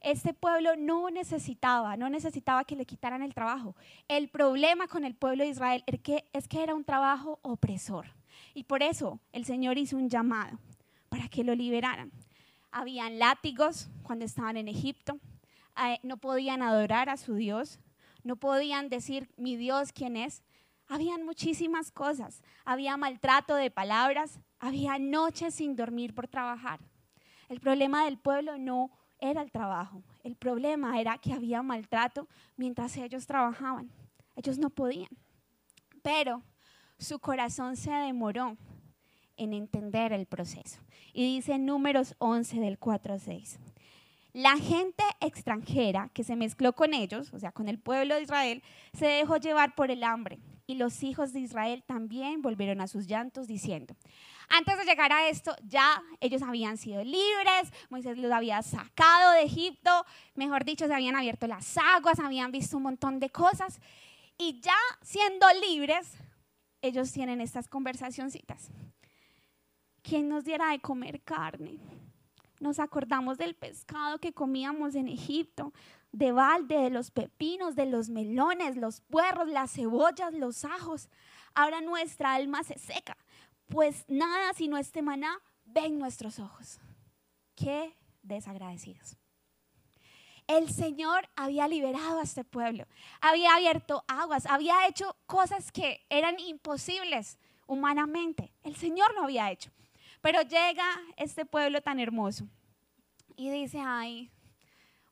este 0.00 0.32
pueblo 0.32 0.74
no 0.76 1.10
necesitaba, 1.10 1.94
no 1.98 2.08
necesitaba 2.08 2.64
que 2.64 2.74
le 2.74 2.86
quitaran 2.86 3.20
el 3.20 3.34
trabajo. 3.34 3.76
El 4.08 4.30
problema 4.30 4.88
con 4.88 5.04
el 5.04 5.14
pueblo 5.14 5.44
de 5.44 5.50
Israel 5.50 5.84
es 6.32 6.48
que 6.48 6.62
era 6.62 6.74
un 6.74 6.84
trabajo 6.84 7.38
opresor. 7.42 8.06
Y 8.54 8.64
por 8.64 8.82
eso 8.82 9.20
el 9.30 9.44
Señor 9.44 9.76
hizo 9.76 9.98
un 9.98 10.08
llamado 10.08 10.58
para 11.10 11.28
que 11.28 11.44
lo 11.44 11.54
liberaran. 11.54 12.10
Habían 12.72 13.18
látigos 13.18 13.90
cuando 14.02 14.24
estaban 14.24 14.56
en 14.56 14.68
Egipto, 14.68 15.18
eh, 15.84 15.98
no 16.02 16.16
podían 16.16 16.62
adorar 16.62 17.10
a 17.10 17.18
su 17.18 17.34
Dios, 17.34 17.78
no 18.24 18.36
podían 18.36 18.88
decir 18.88 19.28
mi 19.36 19.54
Dios 19.54 19.92
quién 19.92 20.16
es. 20.16 20.42
Habían 20.90 21.24
muchísimas 21.24 21.92
cosas, 21.92 22.42
había 22.64 22.96
maltrato 22.96 23.54
de 23.54 23.70
palabras, 23.70 24.40
había 24.58 24.98
noches 24.98 25.54
sin 25.54 25.76
dormir 25.76 26.16
por 26.16 26.26
trabajar. 26.26 26.80
El 27.48 27.60
problema 27.60 28.04
del 28.06 28.18
pueblo 28.18 28.58
no 28.58 28.90
era 29.20 29.40
el 29.40 29.52
trabajo, 29.52 30.02
el 30.24 30.34
problema 30.34 31.00
era 31.00 31.16
que 31.18 31.32
había 31.32 31.62
maltrato 31.62 32.26
mientras 32.56 32.96
ellos 32.96 33.24
trabajaban. 33.24 33.88
Ellos 34.34 34.58
no 34.58 34.68
podían. 34.68 35.10
Pero 36.02 36.42
su 36.98 37.20
corazón 37.20 37.76
se 37.76 37.92
demoró 37.92 38.56
en 39.36 39.52
entender 39.52 40.12
el 40.12 40.26
proceso. 40.26 40.80
Y 41.12 41.36
dice 41.36 41.52
en 41.52 41.66
números 41.66 42.16
11 42.18 42.58
del 42.58 42.80
4 42.80 43.14
a 43.14 43.18
6. 43.20 43.60
La 44.32 44.56
gente 44.58 45.04
extranjera 45.20 46.10
que 46.12 46.24
se 46.24 46.34
mezcló 46.34 46.72
con 46.72 46.94
ellos, 46.94 47.32
o 47.32 47.38
sea, 47.38 47.52
con 47.52 47.68
el 47.68 47.78
pueblo 47.78 48.16
de 48.16 48.22
Israel, 48.22 48.62
se 48.92 49.06
dejó 49.06 49.36
llevar 49.36 49.76
por 49.76 49.92
el 49.92 50.02
hambre. 50.02 50.40
Y 50.70 50.76
los 50.76 51.02
hijos 51.02 51.32
de 51.32 51.40
Israel 51.40 51.82
también 51.84 52.42
volvieron 52.42 52.80
a 52.80 52.86
sus 52.86 53.08
llantos 53.08 53.48
diciendo, 53.48 53.96
antes 54.48 54.78
de 54.78 54.84
llegar 54.84 55.12
a 55.12 55.28
esto, 55.28 55.52
ya 55.64 56.00
ellos 56.20 56.42
habían 56.42 56.78
sido 56.78 57.02
libres, 57.02 57.72
Moisés 57.88 58.16
los 58.16 58.30
había 58.30 58.62
sacado 58.62 59.32
de 59.32 59.42
Egipto, 59.42 59.90
mejor 60.36 60.64
dicho, 60.64 60.86
se 60.86 60.94
habían 60.94 61.16
abierto 61.16 61.48
las 61.48 61.76
aguas, 61.76 62.20
habían 62.20 62.52
visto 62.52 62.76
un 62.76 62.84
montón 62.84 63.18
de 63.18 63.30
cosas. 63.30 63.80
Y 64.38 64.60
ya 64.60 64.76
siendo 65.02 65.44
libres, 65.60 66.12
ellos 66.82 67.10
tienen 67.10 67.40
estas 67.40 67.66
conversacioncitas. 67.66 68.70
¿Quién 70.02 70.28
nos 70.28 70.44
diera 70.44 70.70
de 70.70 70.78
comer 70.78 71.20
carne? 71.22 71.80
Nos 72.60 72.78
acordamos 72.78 73.38
del 73.38 73.56
pescado 73.56 74.20
que 74.20 74.32
comíamos 74.32 74.94
en 74.94 75.08
Egipto, 75.08 75.72
de 76.12 76.32
balde, 76.32 76.76
de 76.78 76.90
los 76.90 77.10
pepinos, 77.10 77.76
de 77.76 77.86
los 77.86 78.08
melones, 78.08 78.76
los 78.76 79.00
puerros, 79.00 79.48
las 79.48 79.72
cebollas, 79.72 80.34
los 80.34 80.64
ajos. 80.64 81.08
Ahora 81.54 81.80
nuestra 81.80 82.34
alma 82.34 82.62
se 82.64 82.78
seca, 82.78 83.16
pues 83.68 84.04
nada 84.08 84.52
sino 84.54 84.76
este 84.76 85.02
maná 85.02 85.40
ven 85.64 85.98
nuestros 85.98 86.38
ojos. 86.38 86.80
Qué 87.54 87.96
desagradecidos 88.22 89.16
el 90.50 90.68
Señor 90.68 91.28
había 91.36 91.68
liberado 91.68 92.18
a 92.18 92.24
este 92.24 92.42
pueblo, 92.42 92.84
había 93.20 93.54
abierto 93.54 94.04
aguas, 94.08 94.46
había 94.46 94.88
hecho 94.88 95.16
cosas 95.26 95.70
que 95.70 96.04
eran 96.10 96.40
imposibles 96.40 97.38
humanamente. 97.68 98.52
El 98.64 98.74
Señor 98.74 99.14
lo 99.14 99.22
había 99.22 99.52
hecho. 99.52 99.70
Pero 100.20 100.42
llega 100.42 100.84
este 101.16 101.46
pueblo 101.46 101.80
tan 101.82 102.00
hermoso 102.00 102.48
y 103.36 103.48
dice, 103.50 103.80
ay, 103.80 104.32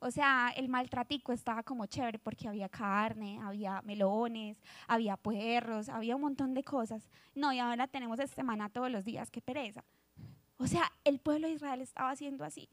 o 0.00 0.10
sea, 0.10 0.52
el 0.56 0.68
maltratico 0.68 1.32
estaba 1.32 1.62
como 1.62 1.86
chévere 1.86 2.18
porque 2.18 2.46
había 2.46 2.68
carne, 2.68 3.40
había 3.42 3.82
melones, 3.82 4.62
había 4.86 5.16
puerros, 5.16 5.88
había 5.88 6.14
un 6.14 6.22
montón 6.22 6.54
de 6.54 6.62
cosas. 6.62 7.08
No, 7.34 7.52
y 7.52 7.58
ahora 7.58 7.88
tenemos 7.88 8.18
este 8.20 8.42
maná 8.42 8.68
todos 8.68 8.90
los 8.90 9.04
días, 9.04 9.30
qué 9.30 9.40
pereza. 9.40 9.84
O 10.58 10.66
sea, 10.66 10.90
el 11.04 11.18
pueblo 11.18 11.48
de 11.48 11.54
Israel 11.54 11.80
estaba 11.80 12.10
haciendo 12.10 12.44
así. 12.44 12.68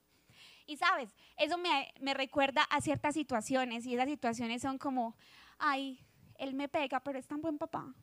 Y 0.68 0.78
sabes, 0.78 1.16
eso 1.38 1.58
me, 1.58 1.94
me 2.00 2.14
recuerda 2.14 2.64
a 2.64 2.82
ciertas 2.82 3.14
situaciones 3.14 3.86
y 3.86 3.96
esas 3.96 4.08
situaciones 4.08 4.62
son 4.62 4.78
como, 4.78 5.16
ay, 5.58 6.00
él 6.38 6.54
me 6.54 6.68
pega, 6.68 7.00
pero 7.00 7.18
es 7.18 7.28
tan 7.28 7.42
buen 7.42 7.58
papá. 7.58 7.94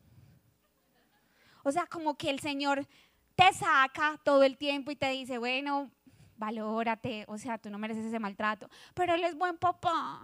O 1.65 1.71
sea, 1.71 1.87
como 1.87 2.17
que 2.17 2.31
el 2.31 2.41
Señor 2.41 2.87
te 3.37 3.53
saca 3.53 4.21
todo 4.25 4.43
el 4.43 4.57
tiempo 4.57 4.91
y 4.91 4.97
te 4.97 5.11
dice, 5.11 5.39
bueno, 5.39 5.91
valórate, 6.43 7.25
o 7.29 7.39
sea, 7.39 7.57
tú 7.57 7.71
no 7.71 7.79
mereces 7.79 8.05
ese 8.05 8.19
maltrato, 8.19 8.69
pero 8.95 9.15
él 9.15 9.23
es 9.23 9.37
buen 9.37 9.57
papá. 9.59 10.21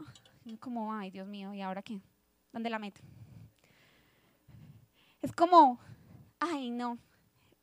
como, 0.58 0.92
ay, 0.92 1.12
Dios 1.12 1.28
mío, 1.28 1.54
¿y 1.54 1.62
ahora 1.62 1.80
qué? 1.80 2.00
¿Dónde 2.52 2.70
la 2.70 2.80
meto? 2.80 3.00
Es 5.22 5.32
como, 5.32 5.78
ay, 6.40 6.70
no, 6.70 6.98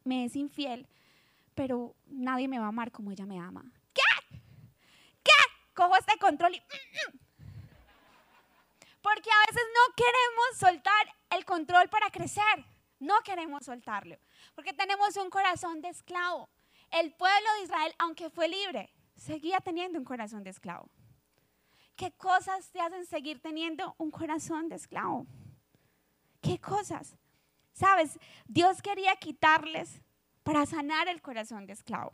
me 0.06 0.24
es 0.24 0.38
infiel, 0.38 0.88
pero 1.54 1.96
nadie 2.08 2.48
me 2.48 2.58
va 2.58 2.66
a 2.66 2.70
amar 2.70 2.94
como 2.94 3.12
ella 3.12 3.26
me 3.26 3.40
ama. 3.40 3.66
de 6.06 6.18
control 6.18 6.56
y... 6.56 6.62
Porque 9.02 9.30
a 9.30 9.52
veces 9.52 9.64
no 9.74 9.96
queremos 9.96 10.58
soltar 10.58 11.16
el 11.30 11.44
control 11.44 11.90
para 11.90 12.10
crecer. 12.10 12.66
No 13.00 13.16
queremos 13.24 13.66
soltarlo. 13.66 14.18
Porque 14.56 14.74
tenemos 14.74 15.16
un 15.18 15.30
corazón 15.30 15.82
de 15.82 15.90
esclavo. 15.90 16.50
El 16.96 17.12
pueblo 17.12 17.50
de 17.58 17.64
Israel, 17.64 17.94
aunque 18.00 18.30
fue 18.30 18.48
libre, 18.48 18.90
seguía 19.18 19.60
teniendo 19.60 20.00
un 20.00 20.06
corazón 20.06 20.46
de 20.46 20.50
esclavo. 20.50 20.90
¿Qué 21.98 22.14
cosas 22.14 22.72
te 22.72 22.80
hacen 22.80 23.06
seguir 23.06 23.42
teniendo 23.42 23.96
un 23.98 24.12
corazón 24.12 24.70
de 24.70 24.76
esclavo? 24.76 25.28
¿Qué 26.40 26.58
cosas? 26.58 27.18
Sabes, 27.74 28.18
Dios 28.48 28.82
quería 28.82 29.14
quitarles 29.18 30.02
para 30.44 30.66
sanar 30.66 31.10
el 31.10 31.22
corazón 31.22 31.66
de 31.66 31.74
esclavo. 31.74 32.14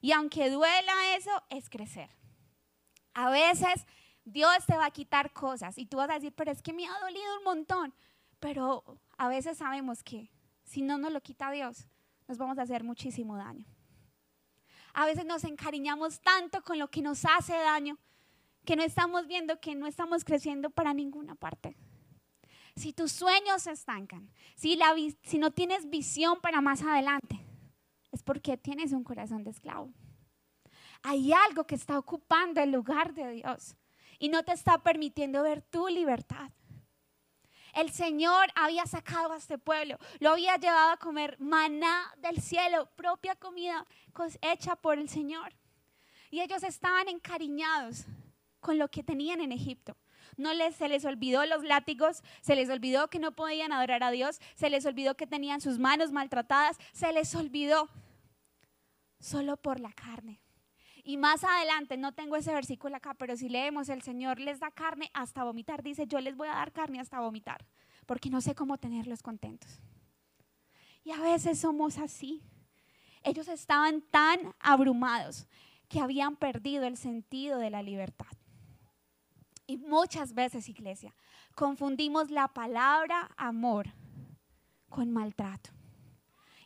Y 0.00 0.12
aunque 0.12 0.48
duela 0.48 1.14
eso, 1.14 1.30
es 1.50 1.68
crecer. 1.68 2.08
A 3.12 3.28
veces 3.28 3.84
Dios 4.24 4.64
te 4.66 4.78
va 4.78 4.86
a 4.86 4.92
quitar 4.92 5.30
cosas 5.34 5.76
y 5.76 5.84
tú 5.84 5.98
vas 5.98 6.08
a 6.08 6.14
decir, 6.14 6.32
pero 6.32 6.50
es 6.50 6.62
que 6.62 6.72
me 6.72 6.86
ha 6.86 7.00
dolido 7.00 7.36
un 7.36 7.44
montón. 7.44 7.94
Pero 8.38 8.82
a 9.18 9.28
veces 9.28 9.58
sabemos 9.58 10.02
que 10.02 10.30
si 10.64 10.80
no 10.80 10.96
nos 10.96 11.12
lo 11.12 11.20
quita 11.20 11.50
Dios, 11.50 11.86
nos 12.28 12.38
vamos 12.38 12.56
a 12.56 12.62
hacer 12.62 12.82
muchísimo 12.82 13.36
daño. 13.36 13.66
A 14.92 15.06
veces 15.06 15.24
nos 15.24 15.44
encariñamos 15.44 16.20
tanto 16.20 16.62
con 16.62 16.78
lo 16.78 16.88
que 16.88 17.02
nos 17.02 17.24
hace 17.24 17.54
daño 17.54 17.98
que 18.64 18.76
no 18.76 18.82
estamos 18.82 19.26
viendo 19.26 19.60
que 19.60 19.74
no 19.74 19.86
estamos 19.86 20.24
creciendo 20.24 20.70
para 20.70 20.94
ninguna 20.94 21.34
parte. 21.34 21.76
Si 22.76 22.92
tus 22.92 23.12
sueños 23.12 23.62
se 23.62 23.72
estancan, 23.72 24.30
si, 24.54 24.78
si 25.22 25.38
no 25.38 25.50
tienes 25.50 25.88
visión 25.90 26.40
para 26.40 26.60
más 26.60 26.82
adelante, 26.82 27.40
es 28.12 28.22
porque 28.22 28.56
tienes 28.56 28.92
un 28.92 29.04
corazón 29.04 29.44
de 29.44 29.50
esclavo. 29.50 29.92
Hay 31.02 31.32
algo 31.32 31.66
que 31.66 31.74
está 31.74 31.98
ocupando 31.98 32.60
el 32.60 32.70
lugar 32.70 33.14
de 33.14 33.30
Dios 33.32 33.76
y 34.18 34.28
no 34.28 34.42
te 34.44 34.52
está 34.52 34.78
permitiendo 34.82 35.42
ver 35.42 35.62
tu 35.62 35.88
libertad. 35.88 36.50
El 37.74 37.90
Señor 37.90 38.48
había 38.54 38.86
sacado 38.86 39.32
a 39.32 39.36
este 39.36 39.58
pueblo, 39.58 39.98
lo 40.18 40.30
había 40.30 40.56
llevado 40.56 40.92
a 40.92 40.96
comer 40.96 41.36
maná 41.38 42.12
del 42.18 42.40
cielo, 42.40 42.88
propia 42.96 43.34
comida 43.34 43.86
hecha 44.42 44.76
por 44.76 44.98
el 44.98 45.08
Señor. 45.08 45.54
Y 46.30 46.40
ellos 46.40 46.62
estaban 46.62 47.08
encariñados 47.08 48.04
con 48.60 48.78
lo 48.78 48.88
que 48.88 49.02
tenían 49.02 49.40
en 49.40 49.52
Egipto. 49.52 49.96
No 50.36 50.54
les, 50.54 50.76
se 50.76 50.88
les 50.88 51.04
olvidó 51.04 51.44
los 51.46 51.64
látigos, 51.64 52.22
se 52.40 52.54
les 52.54 52.70
olvidó 52.70 53.08
que 53.08 53.18
no 53.18 53.32
podían 53.32 53.72
adorar 53.72 54.02
a 54.02 54.10
Dios, 54.10 54.40
se 54.54 54.70
les 54.70 54.86
olvidó 54.86 55.16
que 55.16 55.26
tenían 55.26 55.60
sus 55.60 55.78
manos 55.78 56.12
maltratadas, 56.12 56.78
se 56.92 57.12
les 57.12 57.34
olvidó 57.34 57.88
solo 59.18 59.56
por 59.56 59.80
la 59.80 59.92
carne. 59.92 60.40
Y 61.04 61.16
más 61.16 61.44
adelante, 61.44 61.96
no 61.96 62.12
tengo 62.12 62.36
ese 62.36 62.52
versículo 62.52 62.96
acá, 62.96 63.14
pero 63.14 63.36
si 63.36 63.48
leemos, 63.48 63.88
el 63.88 64.02
Señor 64.02 64.38
les 64.40 64.60
da 64.60 64.70
carne 64.70 65.10
hasta 65.14 65.44
vomitar. 65.44 65.82
Dice, 65.82 66.06
yo 66.06 66.20
les 66.20 66.36
voy 66.36 66.48
a 66.48 66.52
dar 66.52 66.72
carne 66.72 67.00
hasta 67.00 67.20
vomitar, 67.20 67.64
porque 68.06 68.30
no 68.30 68.40
sé 68.40 68.54
cómo 68.54 68.78
tenerlos 68.78 69.22
contentos. 69.22 69.80
Y 71.04 71.12
a 71.12 71.20
veces 71.20 71.58
somos 71.58 71.98
así. 71.98 72.42
Ellos 73.22 73.48
estaban 73.48 74.02
tan 74.02 74.54
abrumados 74.58 75.46
que 75.88 76.00
habían 76.00 76.36
perdido 76.36 76.84
el 76.84 76.96
sentido 76.96 77.58
de 77.58 77.70
la 77.70 77.82
libertad. 77.82 78.26
Y 79.66 79.76
muchas 79.76 80.34
veces, 80.34 80.68
iglesia, 80.68 81.14
confundimos 81.54 82.30
la 82.30 82.48
palabra 82.48 83.30
amor 83.36 83.88
con 84.88 85.10
maltrato. 85.10 85.70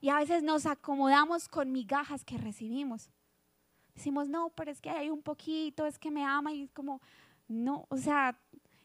Y 0.01 0.09
a 0.09 0.17
veces 0.17 0.43
nos 0.43 0.67
acomodamos 0.67 1.49
con 1.49 1.73
migajas 1.73 2.25
que 2.25 2.37
recibimos. 2.39 3.11
Decimos, 3.95 4.29
no, 4.29 4.51
pero 4.51 4.71
es 4.71 4.81
que 4.81 4.91
hay 4.91 5.09
un 5.09 5.23
poquito, 5.23 5.87
es 5.87 5.99
que 5.99 6.11
me 6.11 6.25
ama 6.25 6.53
y 6.53 6.65
es 6.65 6.73
como, 6.73 7.01
no, 7.47 7.87
o 7.89 7.97
sea, 7.97 8.37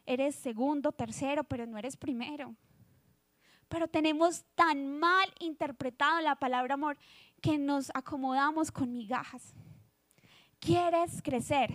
eres 0.06 0.36
segundo, 0.36 0.92
tercero, 0.92 1.44
pero 1.44 1.66
no 1.66 1.78
eres 1.78 1.96
primero. 1.96 2.54
Pero 3.68 3.88
tenemos 3.88 4.44
tan 4.54 4.98
mal 4.98 5.32
interpretado 5.40 6.20
la 6.20 6.36
palabra 6.36 6.74
amor 6.74 6.96
que 7.40 7.58
nos 7.58 7.90
acomodamos 7.94 8.70
con 8.70 8.92
migajas. 8.92 9.54
¿Quieres 10.58 11.22
crecer? 11.22 11.72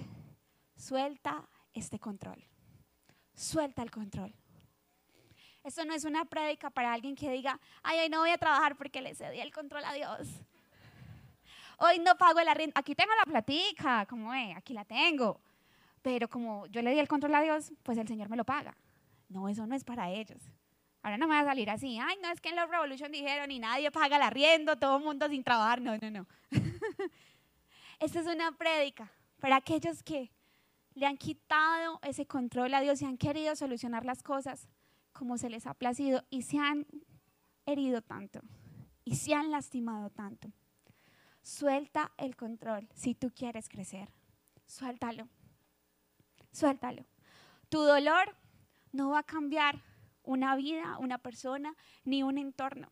Suelta 0.76 1.48
este 1.74 2.00
control. 2.00 2.44
Suelta 3.34 3.82
el 3.82 3.92
control. 3.92 4.34
Esto 5.64 5.84
no 5.84 5.94
es 5.94 6.06
una 6.06 6.26
prédica 6.26 6.70
para 6.70 6.94
alguien 6.94 7.16
que 7.16 7.32
diga, 7.32 7.60
ay, 7.82 8.00
hoy 8.00 8.10
no 8.10 8.20
voy 8.20 8.30
a 8.30 8.38
trabajar 8.38 8.78
porque 8.78 9.02
le 9.02 9.16
cedí 9.16 9.40
el 9.40 9.52
control 9.52 9.84
a 9.84 9.94
Dios 9.94 10.28
hoy 11.80 12.00
no 12.00 12.16
pago 12.18 12.40
el 12.40 12.48
arriendo, 12.48 12.74
aquí 12.76 12.96
tengo 12.96 13.12
la 13.18 13.26
platica, 13.26 14.06
como 14.06 14.34
es, 14.34 14.56
aquí 14.56 14.74
la 14.74 14.86
tengo. 14.86 15.40
Pero 16.02 16.28
como 16.30 16.68
yo 16.68 16.82
le 16.82 16.92
di 16.92 17.00
el 17.00 17.08
control 17.08 17.36
a 17.36 17.42
Dios, 17.42 17.74
pues 17.84 17.98
el 17.98 18.08
Señor 18.08 18.30
me 18.30 18.38
lo 18.38 18.46
paga. 18.46 18.78
No, 19.30 19.50
eso 19.50 19.66
no 19.66 19.76
es 19.76 19.84
para 19.84 20.12
ellos. 20.12 20.42
Ahora 21.02 21.18
no 21.18 21.28
me 21.28 21.36
va 21.36 21.42
a 21.42 21.46
salir 21.46 21.70
así, 21.70 22.00
ay, 22.00 22.18
no 22.22 22.32
es 22.32 22.42
que 22.42 22.50
en 22.50 22.56
la 22.56 22.66
Revolution 22.66 23.12
dijeron 23.12 23.52
y 23.52 23.60
nadie 23.60 23.92
paga 23.92 24.18
el 24.18 24.24
arriendo, 24.24 24.76
todo 24.76 24.98
el 24.98 25.04
mundo 25.04 25.28
sin 25.30 25.44
trabajar. 25.44 25.82
No, 25.82 25.98
no, 25.98 26.10
no. 26.10 26.28
Esta 28.00 28.20
es 28.20 28.28
una 28.28 28.52
prédica 28.54 29.12
para 29.40 29.58
aquellos 29.58 30.02
que 30.02 30.32
le 30.96 31.06
han 31.06 31.18
quitado 31.18 32.00
ese 32.02 32.26
control 32.26 32.74
a 32.74 32.82
Dios 32.82 33.02
y 33.02 33.06
han 33.06 33.18
querido 33.18 33.56
solucionar 33.56 34.06
las 34.06 34.24
cosas 34.24 34.68
como 35.14 35.38
se 35.38 35.50
les 35.50 35.68
ha 35.68 35.74
placido 35.74 36.24
y 36.30 36.42
se 36.42 36.58
han 36.58 36.86
herido 37.66 38.02
tanto 38.02 38.42
y 39.04 39.16
se 39.16 39.34
han 39.34 39.52
lastimado 39.52 40.10
tanto. 40.10 40.50
Suelta 41.46 42.12
el 42.18 42.36
control 42.36 42.90
si 42.96 43.14
tú 43.14 43.32
quieres 43.32 43.70
crecer. 43.70 44.10
Suéltalo. 44.66 45.30
Suéltalo. 46.52 47.06
Tu 47.70 47.80
dolor 47.80 48.36
no 48.92 49.12
va 49.12 49.20
a 49.20 49.24
cambiar 49.24 49.80
una 50.24 50.56
vida, 50.56 50.98
una 50.98 51.20
persona, 51.20 51.76
ni 52.04 52.24
un 52.24 52.40
entorno. 52.40 52.92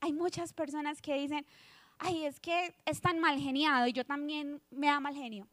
Hay 0.00 0.12
muchas 0.12 0.52
personas 0.52 1.00
que 1.00 1.18
dicen, 1.18 1.46
ay, 1.98 2.26
es 2.26 2.38
que 2.38 2.74
es 2.84 3.00
tan 3.00 3.18
mal 3.18 3.40
geniado 3.40 3.86
y 3.86 3.94
yo 3.94 4.04
también 4.04 4.60
me 4.68 4.88
da 4.88 5.00
mal 5.00 5.14
genio. 5.14 5.48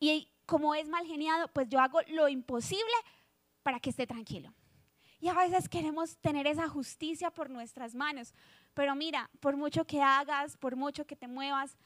Y 0.00 0.30
como 0.46 0.74
es 0.74 0.88
mal 0.88 1.06
geniado, 1.06 1.48
pues 1.48 1.68
yo 1.68 1.78
hago 1.78 2.00
lo 2.08 2.26
imposible 2.30 2.94
para 3.62 3.80
que 3.80 3.90
esté 3.90 4.06
tranquilo. 4.06 4.54
Y 5.20 5.28
a 5.28 5.34
veces 5.34 5.68
queremos 5.68 6.16
tener 6.16 6.46
esa 6.46 6.70
justicia 6.70 7.30
por 7.30 7.50
nuestras 7.50 7.94
manos, 7.94 8.32
pero 8.74 8.94
mira, 8.94 9.30
por 9.40 9.56
mucho 9.56 9.86
que 9.86 10.02
hagas, 10.02 10.56
por 10.56 10.76
mucho 10.76 11.06
que 11.06 11.16
te 11.16 11.28
muevas, 11.28 11.76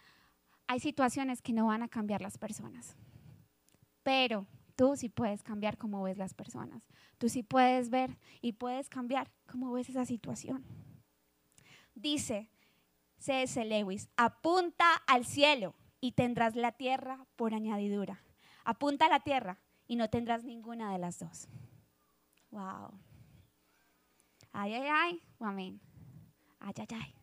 hay 0.67 0.81
situaciones 0.81 1.41
que 1.43 1.53
no 1.53 1.67
van 1.67 1.83
a 1.83 1.89
cambiar 1.89 2.21
las 2.21 2.39
personas. 2.39 2.97
Pero 4.03 4.47
tú 4.75 4.97
sí 4.97 5.09
puedes 5.09 5.43
cambiar 5.43 5.77
cómo 5.77 6.03
ves 6.03 6.19
las 6.19 6.35
personas. 6.35 6.83
Tú 7.19 7.29
sí 7.29 7.43
puedes 7.43 7.91
ver 7.91 8.17
y 8.41 8.53
puedes 8.53 8.89
cambiar 8.89 9.31
cómo 9.47 9.73
ves 9.73 9.89
esa 9.89 10.05
situación. 10.05 10.65
Dice 11.95 12.51
C.S. 13.19 13.65
Lewis, 13.65 14.09
apunta 14.17 14.95
al 15.07 15.25
cielo 15.25 15.75
y 16.01 16.13
tendrás 16.13 16.55
la 16.55 16.73
tierra 16.73 17.27
por 17.37 17.55
añadidura. 17.55 18.23
Apunta 18.65 19.07
a 19.07 19.09
la 19.09 19.21
tierra 19.21 19.59
y 19.87 19.97
no 19.97 20.09
tendrás 20.09 20.45
ninguna 20.45 20.93
de 20.93 20.99
las 20.99 21.19
dos. 21.19 21.49
Wow. 22.51 22.93
Ay, 24.53 24.75
ay, 24.75 24.89
ay, 24.91 25.23
amén. 25.41 25.81
Ay, 26.61 26.75
ay, 26.77 26.87
ay. 26.95 27.15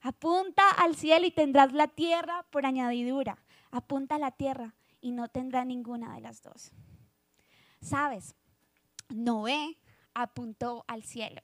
Apunta 0.00 0.70
al 0.70 0.94
cielo 0.96 1.26
y 1.26 1.30
tendrás 1.30 1.72
la 1.72 1.88
tierra 1.88 2.44
por 2.50 2.66
añadidura. 2.66 3.38
Apunta 3.70 4.14
a 4.14 4.18
la 4.18 4.30
tierra 4.30 4.74
y 5.00 5.12
no 5.12 5.28
tendrá 5.28 5.64
ninguna 5.64 6.14
de 6.14 6.20
las 6.20 6.42
dos. 6.42 6.72
¿Sabes? 7.80 8.34
Noé 9.08 9.78
apuntó 10.14 10.84
al 10.88 11.02
cielo. 11.02 11.40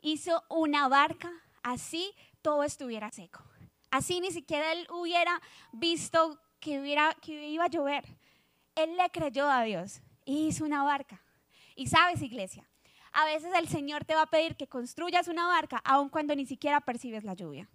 Hizo 0.00 0.42
una 0.48 0.88
barca, 0.88 1.30
así 1.62 2.12
todo 2.42 2.62
estuviera 2.62 3.10
seco. 3.10 3.42
Así 3.90 4.20
ni 4.20 4.30
siquiera 4.30 4.72
él 4.72 4.86
hubiera 4.90 5.40
visto 5.72 6.40
que, 6.60 6.96
que 7.20 7.48
iba 7.48 7.64
a 7.64 7.68
llover. 7.68 8.04
Él 8.74 8.96
le 8.96 9.10
creyó 9.10 9.48
a 9.50 9.62
Dios 9.62 10.00
y 10.24 10.46
hizo 10.48 10.64
una 10.64 10.84
barca. 10.84 11.22
Y 11.74 11.88
sabes, 11.88 12.22
iglesia, 12.22 12.69
a 13.12 13.24
veces 13.24 13.52
el 13.54 13.68
Señor 13.68 14.04
te 14.04 14.14
va 14.14 14.22
a 14.22 14.30
pedir 14.30 14.56
que 14.56 14.68
construyas 14.68 15.28
una 15.28 15.46
barca 15.46 15.78
aun 15.84 16.08
cuando 16.08 16.34
ni 16.34 16.46
siquiera 16.46 16.80
percibes 16.80 17.24
la 17.24 17.34
lluvia. 17.34 17.68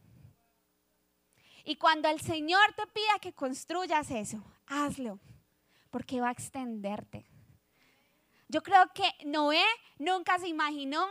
Y 1.64 1.78
cuando 1.78 2.10
el 2.10 2.22
Señor 2.22 2.74
te 2.76 2.86
pida 2.88 3.20
que 3.20 3.34
construyas 3.34 4.12
eso, 4.12 4.44
hazlo, 4.68 5.20
porque 5.90 6.22
va 6.22 6.30
a 6.30 6.32
extenderte. 6.32 7.26
Yo 8.48 8.62
creo 8.62 8.92
que 8.94 9.10
Noé 9.26 9.64
nunca 9.98 10.38
se 10.38 10.48
imaginó 10.48 11.08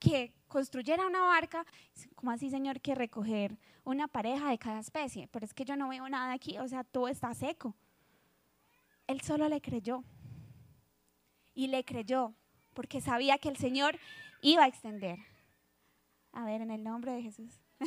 que 0.00 0.34
construyera 0.48 1.06
una 1.06 1.22
barca, 1.22 1.64
como 2.16 2.32
así, 2.32 2.50
Señor, 2.50 2.80
que 2.80 2.94
recoger 2.94 3.56
una 3.84 4.08
pareja 4.08 4.50
de 4.50 4.58
cada 4.58 4.80
especie, 4.80 5.28
pero 5.28 5.44
es 5.44 5.54
que 5.54 5.64
yo 5.64 5.76
no 5.76 5.88
veo 5.88 6.08
nada 6.08 6.32
aquí, 6.32 6.58
o 6.58 6.66
sea, 6.66 6.82
todo 6.84 7.08
está 7.08 7.32
seco. 7.34 7.76
Él 9.06 9.20
solo 9.20 9.48
le 9.48 9.60
creyó. 9.60 10.02
Y 11.54 11.68
le 11.68 11.84
creyó 11.84 12.34
porque 12.74 13.00
sabía 13.00 13.38
que 13.38 13.48
el 13.48 13.56
Señor 13.56 13.98
iba 14.42 14.64
a 14.64 14.68
extender. 14.68 15.18
A 16.32 16.44
ver, 16.44 16.60
en 16.60 16.70
el 16.70 16.82
nombre 16.82 17.12
de 17.12 17.22
Jesús. 17.22 17.60
a 17.80 17.84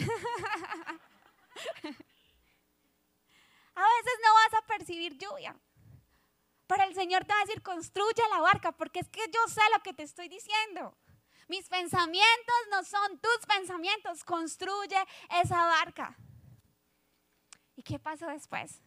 veces 3.82 4.14
no 4.24 4.34
vas 4.34 4.54
a 4.54 4.66
percibir 4.68 5.18
lluvia, 5.18 5.56
Pero 6.66 6.84
el 6.84 6.96
Señor 6.96 7.26
te 7.26 7.34
va 7.34 7.40
a 7.40 7.46
decir, 7.46 7.62
construye 7.62 8.24
la 8.32 8.42
barca, 8.42 8.72
porque 8.72 9.00
es 9.00 9.10
que 9.10 9.22
yo 9.34 9.48
sé 9.48 9.62
lo 9.76 9.84
que 9.84 9.94
te 9.94 10.04
estoy 10.04 10.30
diciendo. 10.30 10.98
Mis 11.48 11.70
pensamientos 11.70 12.56
no 12.72 12.84
son 12.84 13.20
tus 13.20 13.46
pensamientos, 13.48 14.24
construye 14.24 14.98
esa 15.42 15.66
barca. 15.66 16.18
¿Y 17.76 17.84
qué 17.84 18.00
pasó 18.00 18.28
después? 18.28 18.82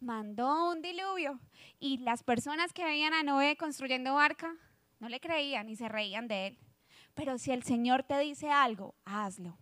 Mandó 0.00 0.70
un 0.70 0.82
diluvio 0.82 1.38
y 1.78 1.98
las 1.98 2.22
personas 2.22 2.72
que 2.72 2.84
veían 2.84 3.14
a 3.14 3.22
Noé 3.22 3.56
construyendo 3.56 4.14
barca 4.14 4.56
no 5.00 5.08
le 5.08 5.18
creían 5.18 5.68
y 5.68 5.76
se 5.76 5.88
reían 5.88 6.28
de 6.28 6.48
él. 6.48 6.58
Pero 7.14 7.38
si 7.38 7.50
el 7.50 7.62
Señor 7.62 8.04
te 8.04 8.18
dice 8.18 8.50
algo, 8.50 8.94
hazlo. 9.04 9.58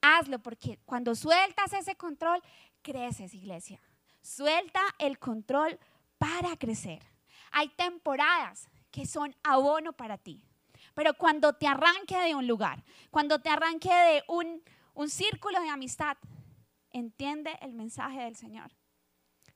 Hazlo 0.00 0.38
porque 0.38 0.78
cuando 0.84 1.14
sueltas 1.14 1.72
ese 1.72 1.96
control, 1.96 2.40
creces, 2.82 3.34
iglesia. 3.34 3.80
Suelta 4.22 4.80
el 4.98 5.18
control 5.18 5.78
para 6.16 6.56
crecer. 6.56 7.02
Hay 7.50 7.68
temporadas 7.70 8.68
que 8.90 9.06
son 9.06 9.34
abono 9.42 9.92
para 9.92 10.16
ti. 10.16 10.42
Pero 10.94 11.14
cuando 11.14 11.52
te 11.52 11.66
arranque 11.66 12.16
de 12.18 12.34
un 12.34 12.46
lugar, 12.46 12.82
cuando 13.10 13.40
te 13.40 13.50
arranque 13.50 13.92
de 13.92 14.24
un, 14.28 14.62
un 14.94 15.10
círculo 15.10 15.60
de 15.60 15.68
amistad, 15.68 16.16
entiende 16.90 17.56
el 17.60 17.72
mensaje 17.74 18.22
del 18.22 18.36
Señor. 18.36 18.72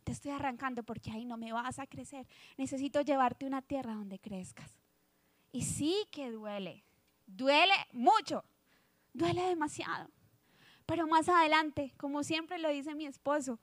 Te 0.05 0.13
estoy 0.13 0.33
arrancando 0.33 0.83
porque 0.83 1.11
ahí 1.11 1.25
no 1.25 1.37
me 1.37 1.53
vas 1.53 1.79
a 1.79 1.87
crecer. 1.87 2.27
Necesito 2.57 3.01
llevarte 3.03 3.45
a 3.45 3.49
una 3.49 3.63
tierra 3.63 3.95
donde 3.95 4.19
crezcas. 4.19 4.82
Y 5.53 5.63
sí 5.63 6.09
que 6.11 6.31
duele. 6.31 6.85
Duele 7.27 7.75
mucho. 7.93 8.45
Duele 9.13 9.43
demasiado. 9.43 10.11
Pero 10.87 11.07
más 11.07 11.29
adelante, 11.29 11.95
como 11.97 12.25
siempre 12.25 12.59
lo 12.59 12.71
dice 12.71 12.95
mi 12.95 13.07
esposo, 13.07 13.61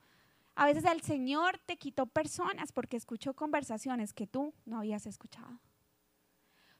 a 0.54 0.66
veces 0.66 0.84
el 0.84 1.02
Señor 1.02 1.58
te 1.66 1.76
quitó 1.76 2.06
personas 2.06 2.72
porque 2.72 2.96
escuchó 2.96 3.34
conversaciones 3.34 4.12
que 4.12 4.26
tú 4.26 4.54
no 4.64 4.78
habías 4.78 5.06
escuchado. 5.06 5.60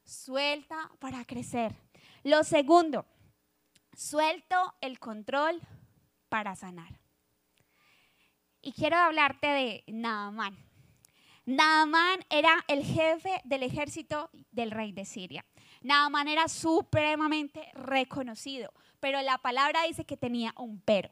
Suelta 0.05 0.91
para 0.99 1.25
crecer. 1.25 1.75
Lo 2.23 2.43
segundo, 2.45 3.07
suelto 3.93 4.75
el 4.81 4.99
control 4.99 5.61
para 6.29 6.57
sanar. 6.57 7.01
Y 8.63 8.73
quiero 8.73 8.97
hablarte 8.97 9.47
de 9.47 9.85
Naaman. 9.87 10.70
Naaman 11.47 12.21
era 12.29 12.65
el 12.69 12.85
jefe 12.85 13.41
del 13.45 13.63
ejército 13.63 14.31
del 14.51 14.71
rey 14.71 14.93
de 14.93 15.05
Siria. 15.05 15.45
Naaman 15.83 16.29
era 16.29 16.49
supremamente 16.49 17.71
reconocido, 17.75 18.73
pero 19.01 19.21
la 19.23 19.39
palabra 19.39 19.83
dice 19.85 20.05
que 20.05 20.17
tenía 20.17 20.55
un 20.57 20.81
pero. 20.81 21.11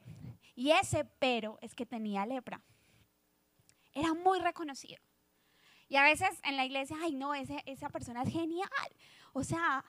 Y 0.54 0.70
ese 0.72 1.04
pero 1.04 1.58
es 1.60 1.74
que 1.74 1.86
tenía 1.86 2.26
lepra. 2.26 2.60
Era 3.94 4.14
muy 4.14 4.38
reconocido. 4.40 5.00
Y 5.88 5.96
a 5.96 6.02
veces 6.02 6.28
en 6.44 6.56
la 6.56 6.66
iglesia, 6.66 6.96
ay 7.02 7.14
no, 7.14 7.34
ese, 7.34 7.62
esa 7.66 7.88
persona 7.88 8.22
es 8.22 8.32
genial. 8.32 8.68
O 9.32 9.42
sea, 9.42 9.84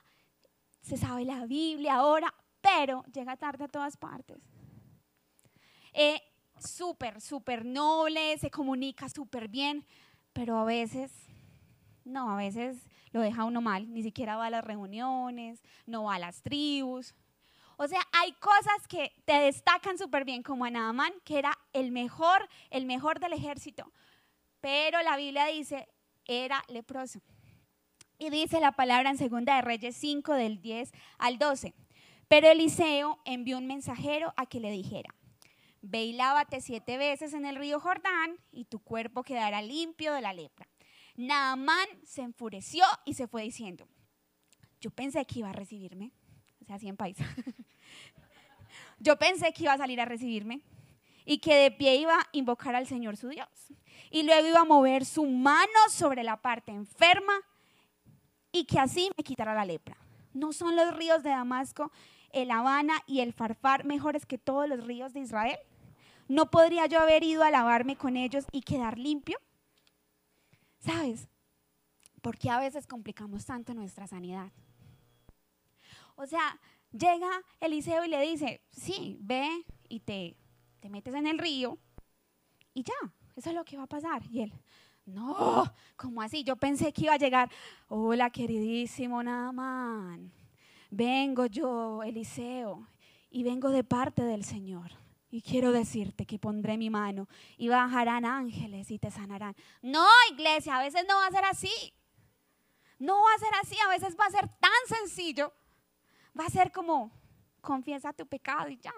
se 0.80 0.96
sabe 0.96 1.24
la 1.24 1.44
Biblia 1.46 1.96
ahora, 1.96 2.34
pero 2.60 3.04
llega 3.12 3.36
tarde 3.36 3.64
a 3.64 3.68
todas 3.68 3.96
partes. 3.96 4.38
Eh, 5.92 6.20
súper, 6.58 7.20
súper 7.20 7.64
noble, 7.64 8.38
se 8.38 8.50
comunica 8.50 9.08
súper 9.08 9.48
bien, 9.48 9.86
pero 10.32 10.58
a 10.58 10.64
veces, 10.64 11.12
no, 12.04 12.30
a 12.30 12.36
veces 12.36 12.86
lo 13.12 13.20
deja 13.20 13.44
uno 13.44 13.60
mal, 13.60 13.92
ni 13.92 14.02
siquiera 14.02 14.36
va 14.36 14.46
a 14.46 14.50
las 14.50 14.64
reuniones, 14.64 15.62
no 15.86 16.04
va 16.04 16.14
a 16.14 16.18
las 16.18 16.42
tribus. 16.42 17.14
O 17.76 17.88
sea, 17.88 18.00
hay 18.12 18.32
cosas 18.32 18.86
que 18.88 19.12
te 19.24 19.32
destacan 19.32 19.96
súper 19.96 20.24
bien, 20.24 20.42
como 20.42 20.64
a 20.64 20.70
Naaman, 20.70 21.12
que 21.24 21.38
era 21.38 21.58
el 21.72 21.90
mejor, 21.92 22.48
el 22.70 22.84
mejor 22.84 23.20
del 23.20 23.32
ejército. 23.32 23.90
Pero 24.60 25.02
la 25.02 25.16
Biblia 25.16 25.46
dice, 25.46 25.88
era 26.26 26.62
leproso. 26.68 27.20
Y 28.18 28.28
dice 28.28 28.60
la 28.60 28.72
palabra 28.72 29.08
en 29.08 29.16
Segunda 29.16 29.56
de 29.56 29.62
Reyes 29.62 29.96
5, 29.96 30.34
del 30.34 30.60
10 30.60 30.92
al 31.18 31.38
12. 31.38 31.74
Pero 32.28 32.48
Eliseo 32.48 33.18
envió 33.24 33.56
un 33.56 33.66
mensajero 33.66 34.34
a 34.36 34.44
que 34.44 34.60
le 34.60 34.70
dijera, 34.70 35.14
ve 35.82 36.14
siete 36.60 36.98
veces 36.98 37.32
en 37.32 37.46
el 37.46 37.56
río 37.56 37.80
Jordán 37.80 38.38
y 38.52 38.64
tu 38.64 38.80
cuerpo 38.80 39.22
quedará 39.22 39.62
limpio 39.62 40.12
de 40.12 40.20
la 40.20 40.32
lepra. 40.32 40.68
Naamán 41.16 41.86
se 42.04 42.22
enfureció 42.22 42.84
y 43.04 43.14
se 43.14 43.26
fue 43.26 43.42
diciendo, 43.42 43.88
yo 44.80 44.90
pensé 44.90 45.24
que 45.26 45.40
iba 45.40 45.50
a 45.50 45.52
recibirme, 45.52 46.12
o 46.62 46.64
sea, 46.64 46.76
así 46.76 46.88
en 46.88 46.96
país. 46.96 47.16
yo 48.98 49.18
pensé 49.18 49.52
que 49.52 49.64
iba 49.64 49.72
a 49.72 49.78
salir 49.78 50.00
a 50.00 50.04
recibirme 50.04 50.62
y 51.24 51.38
que 51.38 51.54
de 51.54 51.70
pie 51.70 51.96
iba 51.96 52.18
a 52.18 52.28
invocar 52.32 52.74
al 52.74 52.86
Señor 52.86 53.16
su 53.16 53.28
Dios. 53.28 53.48
Y 54.10 54.22
luego 54.22 54.48
iba 54.48 54.60
a 54.60 54.64
mover 54.64 55.04
su 55.04 55.26
mano 55.26 55.78
sobre 55.90 56.24
la 56.24 56.36
parte 56.38 56.72
enferma 56.72 57.34
y 58.52 58.64
que 58.64 58.78
así 58.78 59.10
me 59.16 59.22
quitara 59.22 59.54
la 59.54 59.64
lepra. 59.64 59.96
¿No 60.32 60.52
son 60.52 60.76
los 60.76 60.96
ríos 60.96 61.22
de 61.22 61.30
Damasco, 61.30 61.92
el 62.32 62.50
Habana 62.50 62.94
y 63.06 63.20
el 63.20 63.32
Farfar 63.32 63.84
mejores 63.84 64.26
que 64.26 64.38
todos 64.38 64.68
los 64.68 64.84
ríos 64.84 65.12
de 65.12 65.20
Israel? 65.20 65.58
¿No 66.30 66.48
podría 66.48 66.86
yo 66.86 67.00
haber 67.00 67.24
ido 67.24 67.42
a 67.42 67.50
lavarme 67.50 67.96
con 67.96 68.16
ellos 68.16 68.46
y 68.52 68.60
quedar 68.60 69.00
limpio? 69.00 69.36
¿Sabes? 70.78 71.26
Porque 72.22 72.48
a 72.48 72.60
veces 72.60 72.86
complicamos 72.86 73.44
tanto 73.44 73.74
nuestra 73.74 74.06
sanidad. 74.06 74.52
O 76.14 76.24
sea, 76.28 76.56
llega 76.92 77.28
Eliseo 77.58 78.04
y 78.04 78.08
le 78.10 78.20
dice, 78.20 78.60
sí, 78.70 79.18
ve 79.20 79.66
y 79.88 79.98
te, 79.98 80.36
te 80.78 80.88
metes 80.88 81.14
en 81.14 81.26
el 81.26 81.36
río 81.36 81.78
y 82.74 82.84
ya, 82.84 83.12
eso 83.34 83.48
es 83.48 83.56
lo 83.56 83.64
que 83.64 83.76
va 83.76 83.82
a 83.82 83.88
pasar. 83.88 84.22
Y 84.30 84.42
él, 84.42 84.52
no, 85.06 85.64
¿cómo 85.96 86.22
así? 86.22 86.44
Yo 86.44 86.54
pensé 86.54 86.92
que 86.92 87.06
iba 87.06 87.14
a 87.14 87.18
llegar, 87.18 87.50
hola 87.88 88.30
queridísimo 88.30 89.20
Naaman, 89.20 90.30
vengo 90.92 91.46
yo, 91.46 92.04
Eliseo, 92.04 92.86
y 93.30 93.42
vengo 93.42 93.70
de 93.70 93.82
parte 93.82 94.22
del 94.22 94.44
Señor. 94.44 94.92
Y 95.30 95.42
quiero 95.42 95.70
decirte 95.70 96.26
que 96.26 96.38
pondré 96.38 96.76
mi 96.76 96.90
mano 96.90 97.28
y 97.56 97.68
bajarán 97.68 98.24
ángeles 98.24 98.90
y 98.90 98.98
te 98.98 99.10
sanarán. 99.10 99.54
No, 99.80 100.06
iglesia, 100.32 100.76
a 100.76 100.82
veces 100.82 101.04
no 101.08 101.16
va 101.16 101.26
a 101.26 101.30
ser 101.30 101.44
así. 101.44 101.94
No 102.98 103.14
va 103.14 103.34
a 103.34 103.38
ser 103.38 103.52
así, 103.62 103.76
a 103.86 103.88
veces 103.88 104.16
va 104.18 104.26
a 104.26 104.30
ser 104.30 104.48
tan 104.58 104.70
sencillo. 104.86 105.52
Va 106.38 106.46
a 106.46 106.50
ser 106.50 106.72
como, 106.72 107.12
confiesa 107.60 108.12
tu 108.12 108.26
pecado 108.26 108.68
y 108.68 108.78
ya, 108.78 108.92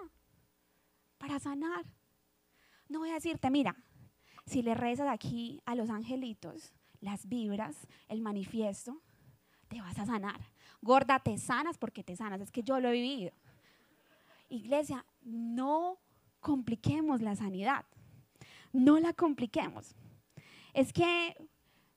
para 1.17 1.39
sanar. 1.39 1.85
No 2.89 2.99
voy 2.99 3.11
a 3.11 3.15
decirte, 3.15 3.49
mira, 3.49 3.75
si 4.45 4.61
le 4.61 4.73
rezas 4.73 5.07
aquí 5.07 5.61
a 5.65 5.75
los 5.75 5.89
angelitos, 5.89 6.73
las 6.99 7.27
vibras, 7.27 7.87
el 8.07 8.21
manifiesto, 8.21 9.01
te 9.67 9.81
vas 9.81 9.97
a 9.99 10.05
sanar. 10.05 10.41
Gorda, 10.81 11.19
te 11.19 11.37
sanas 11.37 11.77
porque 11.77 12.03
te 12.03 12.15
sanas. 12.15 12.41
Es 12.41 12.51
que 12.51 12.63
yo 12.63 12.79
lo 12.79 12.89
he 12.89 12.93
vivido. 12.93 13.31
Iglesia, 14.49 15.05
no 15.21 15.97
compliquemos 16.43 17.21
la 17.21 17.35
sanidad. 17.35 17.85
No 18.71 18.99
la 18.99 19.13
compliquemos. 19.13 19.95
Es 20.73 20.93
que, 20.93 21.35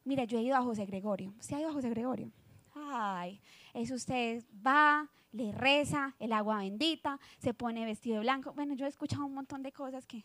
mira, 0.04 0.24
yo 0.24 0.38
he 0.38 0.42
ido 0.42 0.56
a 0.56 0.62
José 0.62 0.86
Gregorio. 0.86 1.34
¿Usted 1.38 1.56
ha 1.56 1.60
ido 1.60 1.68
a 1.68 1.72
José 1.72 1.90
Gregorio? 1.90 2.30
Ay, 2.74 3.40
es 3.74 3.90
usted 3.90 4.44
va, 4.66 5.10
le 5.32 5.52
reza 5.52 6.14
el 6.18 6.32
agua 6.32 6.58
bendita, 6.58 7.18
se 7.38 7.52
pone 7.52 7.84
vestido 7.84 8.16
de 8.16 8.22
blanco. 8.22 8.52
Bueno, 8.54 8.74
yo 8.74 8.86
he 8.86 8.88
escuchado 8.88 9.26
un 9.26 9.34
montón 9.34 9.62
de 9.62 9.72
cosas 9.72 10.06
que 10.06 10.24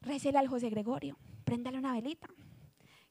récele 0.00 0.38
al 0.38 0.48
José 0.48 0.70
Gregorio, 0.70 1.16
préndale 1.44 1.78
una 1.78 1.92
velita. 1.92 2.28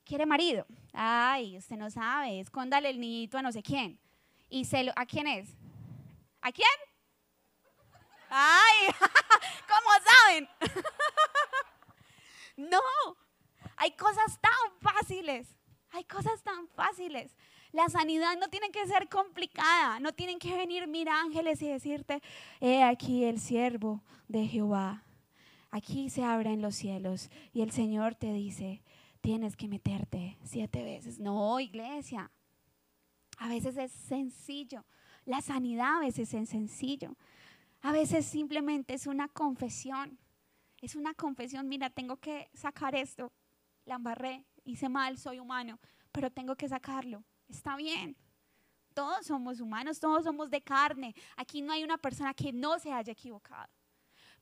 ¿Quiere 0.03 0.25
marido? 0.25 0.65
Ay, 0.93 1.57
usted 1.57 1.77
no 1.77 1.89
sabe, 1.89 2.39
escóndale 2.39 2.89
el 2.89 2.99
niñito 2.99 3.37
a 3.37 3.41
no 3.41 3.51
sé 3.51 3.61
quién. 3.61 3.99
¿Y 4.49 4.65
se 4.65 4.83
lo, 4.83 4.91
a 4.95 5.05
quién 5.05 5.27
es? 5.27 5.55
¿A 6.41 6.51
quién? 6.51 6.67
Ay, 8.29 8.87
¿cómo 9.67 9.89
saben? 10.05 10.49
no, 12.57 12.81
hay 13.77 13.91
cosas 13.91 14.39
tan 14.39 14.79
fáciles, 14.81 15.47
hay 15.91 16.03
cosas 16.05 16.41
tan 16.43 16.67
fáciles. 16.69 17.35
La 17.71 17.87
sanidad 17.87 18.37
no 18.37 18.49
tiene 18.49 18.69
que 18.69 18.85
ser 18.85 19.07
complicada, 19.07 19.99
no 19.99 20.13
tienen 20.13 20.39
que 20.39 20.55
venir, 20.55 20.87
mira 20.87 21.21
ángeles 21.21 21.61
y 21.61 21.69
decirte, 21.69 22.21
he 22.59 22.83
aquí 22.83 23.23
el 23.23 23.39
siervo 23.39 24.01
de 24.27 24.45
Jehová. 24.45 25.03
Aquí 25.69 26.09
se 26.09 26.23
abren 26.23 26.61
los 26.61 26.75
cielos 26.75 27.29
y 27.53 27.61
el 27.61 27.71
Señor 27.71 28.15
te 28.15 28.33
dice, 28.33 28.83
tienes 29.21 29.55
que 29.55 29.69
meterte 29.69 30.37
siete 30.43 30.83
veces. 30.83 31.17
No, 31.17 31.59
iglesia. 31.61 32.29
A 33.37 33.47
veces 33.47 33.77
es 33.77 33.91
sencillo. 33.91 34.83
La 35.25 35.41
sanidad 35.41 35.97
a 35.97 35.99
veces 36.01 36.33
es 36.33 36.49
sencillo. 36.49 37.15
A 37.81 37.91
veces 37.91 38.25
simplemente 38.25 38.93
es 38.93 39.07
una 39.07 39.27
confesión. 39.27 40.19
Es 40.81 40.95
una 40.95 41.13
confesión, 41.13 41.67
mira, 41.67 41.89
tengo 41.89 42.17
que 42.17 42.49
sacar 42.53 42.95
esto. 42.95 43.31
La 43.85 43.95
embarré, 43.95 44.45
hice 44.63 44.89
mal, 44.89 45.17
soy 45.17 45.39
humano, 45.39 45.79
pero 46.11 46.31
tengo 46.31 46.55
que 46.55 46.67
sacarlo. 46.67 47.23
Está 47.47 47.75
bien. 47.75 48.15
Todos 48.93 49.25
somos 49.25 49.61
humanos, 49.61 49.99
todos 49.99 50.23
somos 50.23 50.49
de 50.49 50.61
carne. 50.61 51.15
Aquí 51.37 51.61
no 51.61 51.71
hay 51.71 51.83
una 51.83 51.97
persona 51.97 52.33
que 52.33 52.51
no 52.51 52.79
se 52.79 52.91
haya 52.91 53.13
equivocado. 53.13 53.69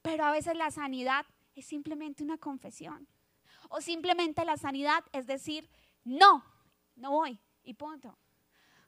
Pero 0.02 0.26
a 0.26 0.32
veces 0.32 0.56
la 0.56 0.72
sanidad 0.72 1.26
es 1.56 1.66
simplemente 1.66 2.24
una 2.24 2.38
confesión. 2.38 3.08
O 3.70 3.82
simplemente 3.82 4.44
la 4.46 4.58
sanidad 4.58 5.04
es 5.12 5.28
decir, 5.28 5.70
no, 6.04 6.44
no 6.96 7.12
voy 7.12 7.40
y 7.64 7.74
punto. 7.74 8.18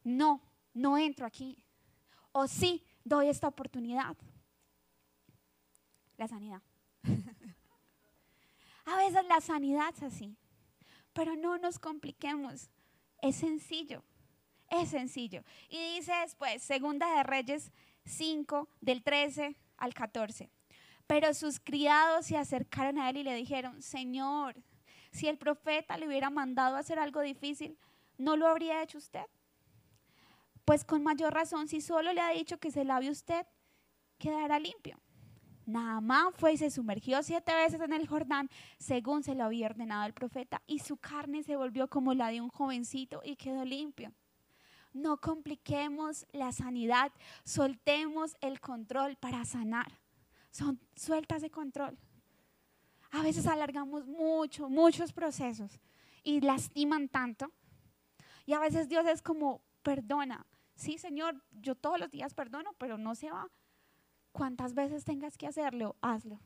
No, 0.04 0.42
no 0.74 0.98
entro 0.98 1.26
aquí. 1.26 1.64
O 2.32 2.48
sí, 2.48 2.84
doy 3.04 3.28
esta 3.28 3.48
oportunidad. 3.48 4.18
La 6.22 6.28
sanidad. 6.28 6.62
A 8.86 8.96
veces 8.98 9.26
la 9.28 9.42
sanidad 9.42 9.92
es 9.92 10.04
así, 10.04 10.38
pero 11.14 11.36
no 11.36 11.58
nos 11.58 11.80
compliquemos. 11.80 12.70
Es 13.24 13.38
sencillo, 13.38 14.04
es 14.70 14.90
sencillo. 14.90 15.44
Y 15.68 15.96
dice 15.96 16.14
después, 16.22 16.62
Segunda 16.62 17.12
de 17.16 17.24
Reyes 17.24 17.72
5, 18.06 18.70
del 18.82 19.02
13 19.02 19.56
al 19.78 19.96
14. 19.96 20.52
Pero 21.08 21.34
sus 21.34 21.60
criados 21.60 22.28
se 22.28 22.38
acercaron 22.38 23.00
a 23.00 23.10
él 23.10 23.18
y 23.18 23.24
le 23.24 23.34
dijeron, 23.34 23.82
Señor, 23.82 24.56
si 25.12 25.28
el 25.28 25.40
profeta 25.40 25.98
le 25.98 26.06
hubiera 26.06 26.30
mandado 26.30 26.76
hacer 26.76 27.00
algo 27.00 27.22
difícil, 27.22 27.80
¿no 28.20 28.36
lo 28.36 28.46
habría 28.46 28.84
hecho 28.84 29.00
usted? 29.00 29.26
Pues 30.66 30.86
con 30.86 31.02
mayor 31.02 31.34
razón, 31.34 31.68
si 31.68 31.82
solo 31.82 32.14
le 32.14 32.22
ha 32.22 32.30
dicho 32.30 32.60
que 32.60 32.70
se 32.70 32.86
lave 32.86 33.10
usted, 33.10 33.48
quedará 34.20 34.60
limpio. 34.60 35.00
Naamán 35.66 36.34
fue 36.34 36.54
y 36.54 36.58
se 36.58 36.72
sumergió 36.72 37.22
siete 37.24 37.54
veces 37.56 37.80
en 37.82 37.94
el 37.94 38.08
Jordán, 38.08 38.50
según 38.78 39.24
se 39.24 39.36
lo 39.36 39.46
había 39.46 39.68
ordenado 39.68 40.06
el 40.06 40.14
profeta, 40.14 40.62
y 40.68 40.80
su 40.80 40.98
carne 40.98 41.44
se 41.44 41.56
volvió 41.56 41.88
como 41.88 42.14
la 42.14 42.30
de 42.30 42.42
un 42.42 42.50
jovencito 42.50 43.22
y 43.24 43.36
quedó 43.36 43.64
limpio. 43.66 44.12
No 44.94 45.18
compliquemos 45.18 46.26
la 46.34 46.52
sanidad, 46.52 47.12
soltemos 47.44 48.36
el 48.42 48.60
control 48.60 49.16
para 49.16 49.46
sanar. 49.46 50.00
Son, 50.50 50.80
suelta 50.96 51.38
ese 51.38 51.50
control. 51.50 51.98
A 53.12 53.22
veces 53.22 53.48
alargamos 53.48 54.06
mucho, 54.06 54.70
muchos 54.70 55.14
procesos 55.14 55.80
y 56.24 56.42
lastiman 56.42 57.08
tanto. 57.08 57.52
Y 58.46 58.54
a 58.54 58.60
veces 58.60 58.90
Dios 58.90 59.06
es 59.06 59.22
como, 59.22 59.62
perdona. 59.82 60.46
Sí, 60.76 60.98
Señor, 60.98 61.42
yo 61.52 61.76
todos 61.76 62.00
los 62.00 62.10
días 62.10 62.34
perdono, 62.34 62.74
pero 62.78 62.98
no 62.98 63.16
se 63.16 63.32
va. 63.32 63.48
Cuantas 64.32 64.74
veces 64.74 65.04
tengas 65.04 65.38
que 65.38 65.48
hacerlo, 65.48 65.96
hazlo. 66.02 66.40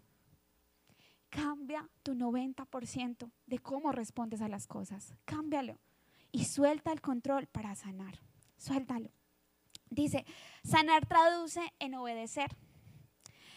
Cambia 1.29 1.89
tu 2.03 2.13
90% 2.13 3.31
de 3.45 3.59
cómo 3.59 3.91
respondes 3.91 4.41
a 4.41 4.47
las 4.47 4.67
cosas. 4.67 5.13
Cámbialo 5.25 5.77
y 6.31 6.45
suelta 6.45 6.91
el 6.91 7.01
control 7.01 7.47
para 7.47 7.75
sanar. 7.75 8.19
Suéltalo. 8.57 9.09
Dice, 9.89 10.25
sanar 10.63 11.05
traduce 11.05 11.61
en 11.79 11.95
obedecer. 11.95 12.55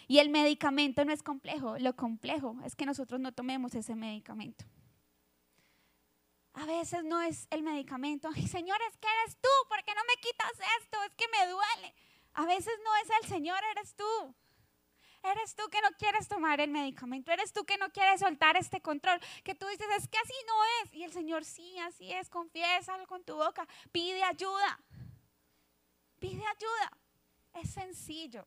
Y 0.06 0.18
el 0.18 0.30
medicamento 0.30 1.04
no 1.04 1.12
es 1.12 1.22
complejo, 1.22 1.78
lo 1.78 1.94
complejo 1.94 2.56
es 2.64 2.74
que 2.74 2.86
nosotros 2.86 3.20
no 3.20 3.32
tomemos 3.32 3.74
ese 3.74 3.94
medicamento. 3.94 4.64
A 6.54 6.64
veces 6.64 7.04
no 7.04 7.20
es 7.20 7.46
el 7.50 7.62
medicamento, 7.62 8.28
Ay, 8.34 8.48
Señor, 8.48 8.78
es 8.90 8.96
que 8.96 9.06
eres 9.06 9.36
tú, 9.36 9.48
¿por 9.68 9.84
qué 9.84 9.94
no 9.94 10.00
me 10.08 10.20
quitas 10.20 10.52
esto? 10.80 10.98
Es 11.04 11.14
que 11.14 11.26
me 11.28 11.50
duele. 11.50 11.94
A 12.34 12.46
veces 12.46 12.74
no 12.84 12.96
es 12.96 13.22
el 13.22 13.28
Señor, 13.28 13.58
eres 13.72 13.94
tú. 13.94 14.34
Eres 15.22 15.54
tú 15.56 15.64
que 15.70 15.80
no 15.80 15.88
quieres 15.98 16.28
tomar 16.28 16.60
el 16.60 16.70
medicamento, 16.70 17.32
eres 17.32 17.52
tú 17.52 17.64
que 17.64 17.76
no 17.76 17.90
quieres 17.90 18.20
soltar 18.20 18.56
este 18.56 18.80
control, 18.80 19.18
que 19.42 19.54
tú 19.54 19.66
dices, 19.66 19.86
es 19.98 20.08
que 20.08 20.18
así 20.18 20.34
no 20.46 20.54
es. 20.82 20.94
Y 20.94 21.02
el 21.02 21.12
Señor, 21.12 21.44
sí, 21.44 21.78
así 21.80 22.12
es, 22.12 22.30
confiésalo 22.30 23.06
con 23.06 23.24
tu 23.24 23.34
boca, 23.34 23.66
pide 23.90 24.22
ayuda. 24.22 24.80
Pide 26.20 26.42
ayuda. 26.46 26.92
Es 27.54 27.70
sencillo. 27.70 28.46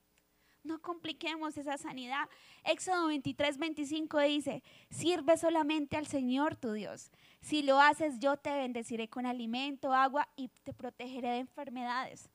No 0.63 0.79
compliquemos 0.79 1.57
esa 1.57 1.77
sanidad. 1.77 2.29
Éxodo 2.63 3.07
23, 3.07 3.57
25 3.57 4.19
dice, 4.19 4.63
sirve 4.89 5.35
solamente 5.35 5.97
al 5.97 6.05
Señor 6.05 6.55
tu 6.55 6.73
Dios. 6.73 7.11
Si 7.41 7.63
lo 7.63 7.79
haces, 7.79 8.19
yo 8.19 8.37
te 8.37 8.51
bendeciré 8.51 9.09
con 9.09 9.25
alimento, 9.25 9.91
agua 9.93 10.29
y 10.35 10.49
te 10.63 10.73
protegeré 10.73 11.29
de 11.29 11.39
enfermedades. 11.39 12.29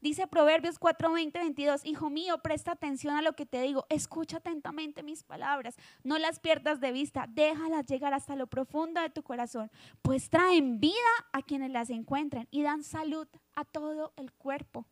Dice 0.00 0.26
Proverbios 0.26 0.78
4, 0.78 1.10
20, 1.10 1.38
22, 1.38 1.84
Hijo 1.84 2.10
mío, 2.10 2.38
presta 2.42 2.72
atención 2.72 3.16
a 3.16 3.22
lo 3.22 3.32
que 3.32 3.46
te 3.46 3.62
digo, 3.62 3.86
escucha 3.88 4.36
atentamente 4.36 5.02
mis 5.02 5.22
palabras, 5.22 5.74
no 6.04 6.18
las 6.18 6.38
pierdas 6.38 6.80
de 6.80 6.92
vista, 6.92 7.26
déjalas 7.28 7.86
llegar 7.86 8.12
hasta 8.12 8.36
lo 8.36 8.46
profundo 8.46 9.00
de 9.00 9.10
tu 9.10 9.22
corazón, 9.22 9.70
pues 10.02 10.28
traen 10.28 10.80
vida 10.80 10.92
a 11.32 11.42
quienes 11.42 11.70
las 11.70 11.88
encuentran 11.90 12.46
y 12.50 12.62
dan 12.62 12.82
salud 12.82 13.26
a 13.54 13.64
todo 13.64 14.12
el 14.16 14.32
cuerpo. 14.32 14.86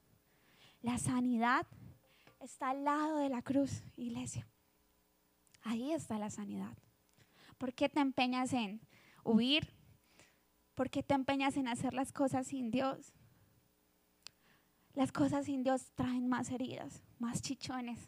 La 0.80 0.98
sanidad 0.98 1.66
está 2.40 2.70
al 2.70 2.84
lado 2.84 3.18
de 3.18 3.28
la 3.28 3.42
cruz, 3.42 3.82
iglesia. 3.96 4.46
Ahí 5.62 5.92
está 5.92 6.18
la 6.18 6.30
sanidad. 6.30 6.76
¿Por 7.58 7.72
qué 7.72 7.88
te 7.88 8.00
empeñas 8.00 8.52
en 8.52 8.80
huir? 9.22 9.72
¿Por 10.74 10.90
qué 10.90 11.02
te 11.02 11.14
empeñas 11.14 11.56
en 11.56 11.68
hacer 11.68 11.94
las 11.94 12.12
cosas 12.12 12.48
sin 12.48 12.70
Dios? 12.70 13.14
Las 14.94 15.10
cosas 15.10 15.46
sin 15.46 15.62
Dios 15.62 15.90
traen 15.94 16.28
más 16.28 16.50
heridas, 16.50 17.02
más 17.18 17.42
chichones, 17.42 17.98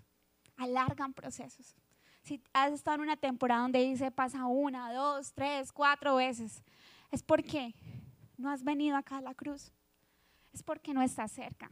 alargan 0.56 1.12
procesos. 1.12 1.74
Si 2.22 2.42
has 2.52 2.72
estado 2.72 2.96
en 2.96 3.02
una 3.02 3.16
temporada 3.16 3.62
donde 3.62 3.82
dice 3.84 4.10
pasa 4.10 4.46
una, 4.46 4.92
dos, 4.92 5.32
tres, 5.32 5.72
cuatro 5.72 6.16
veces, 6.16 6.62
es 7.10 7.22
porque 7.22 7.74
no 8.36 8.50
has 8.50 8.62
venido 8.62 8.96
acá 8.96 9.18
a 9.18 9.20
la 9.20 9.34
cruz. 9.34 9.72
Es 10.52 10.62
porque 10.62 10.94
no 10.94 11.02
estás 11.02 11.32
cerca. 11.32 11.70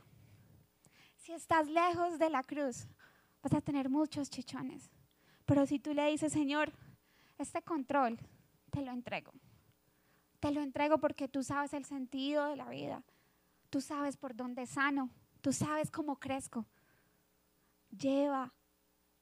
Si 1.16 1.32
estás 1.32 1.68
lejos 1.68 2.18
de 2.18 2.28
la 2.28 2.42
cruz, 2.42 2.86
vas 3.42 3.54
a 3.54 3.60
tener 3.60 3.88
muchos 3.88 4.28
chichones. 4.28 4.90
Pero 5.46 5.66
si 5.66 5.78
tú 5.78 5.94
le 5.94 6.10
dices, 6.10 6.32
Señor, 6.32 6.72
este 7.38 7.62
control 7.62 8.18
te 8.70 8.82
lo 8.82 8.92
entrego. 8.92 9.32
Te 10.40 10.50
lo 10.50 10.60
entrego 10.60 10.98
porque 10.98 11.28
tú 11.28 11.42
sabes 11.42 11.72
el 11.72 11.84
sentido 11.84 12.46
de 12.46 12.56
la 12.56 12.68
vida. 12.68 13.02
Tú 13.74 13.80
sabes 13.80 14.16
por 14.16 14.36
dónde 14.36 14.66
sano. 14.66 15.10
Tú 15.40 15.52
sabes 15.52 15.90
cómo 15.90 16.20
crezco. 16.20 16.64
Lleva 17.90 18.54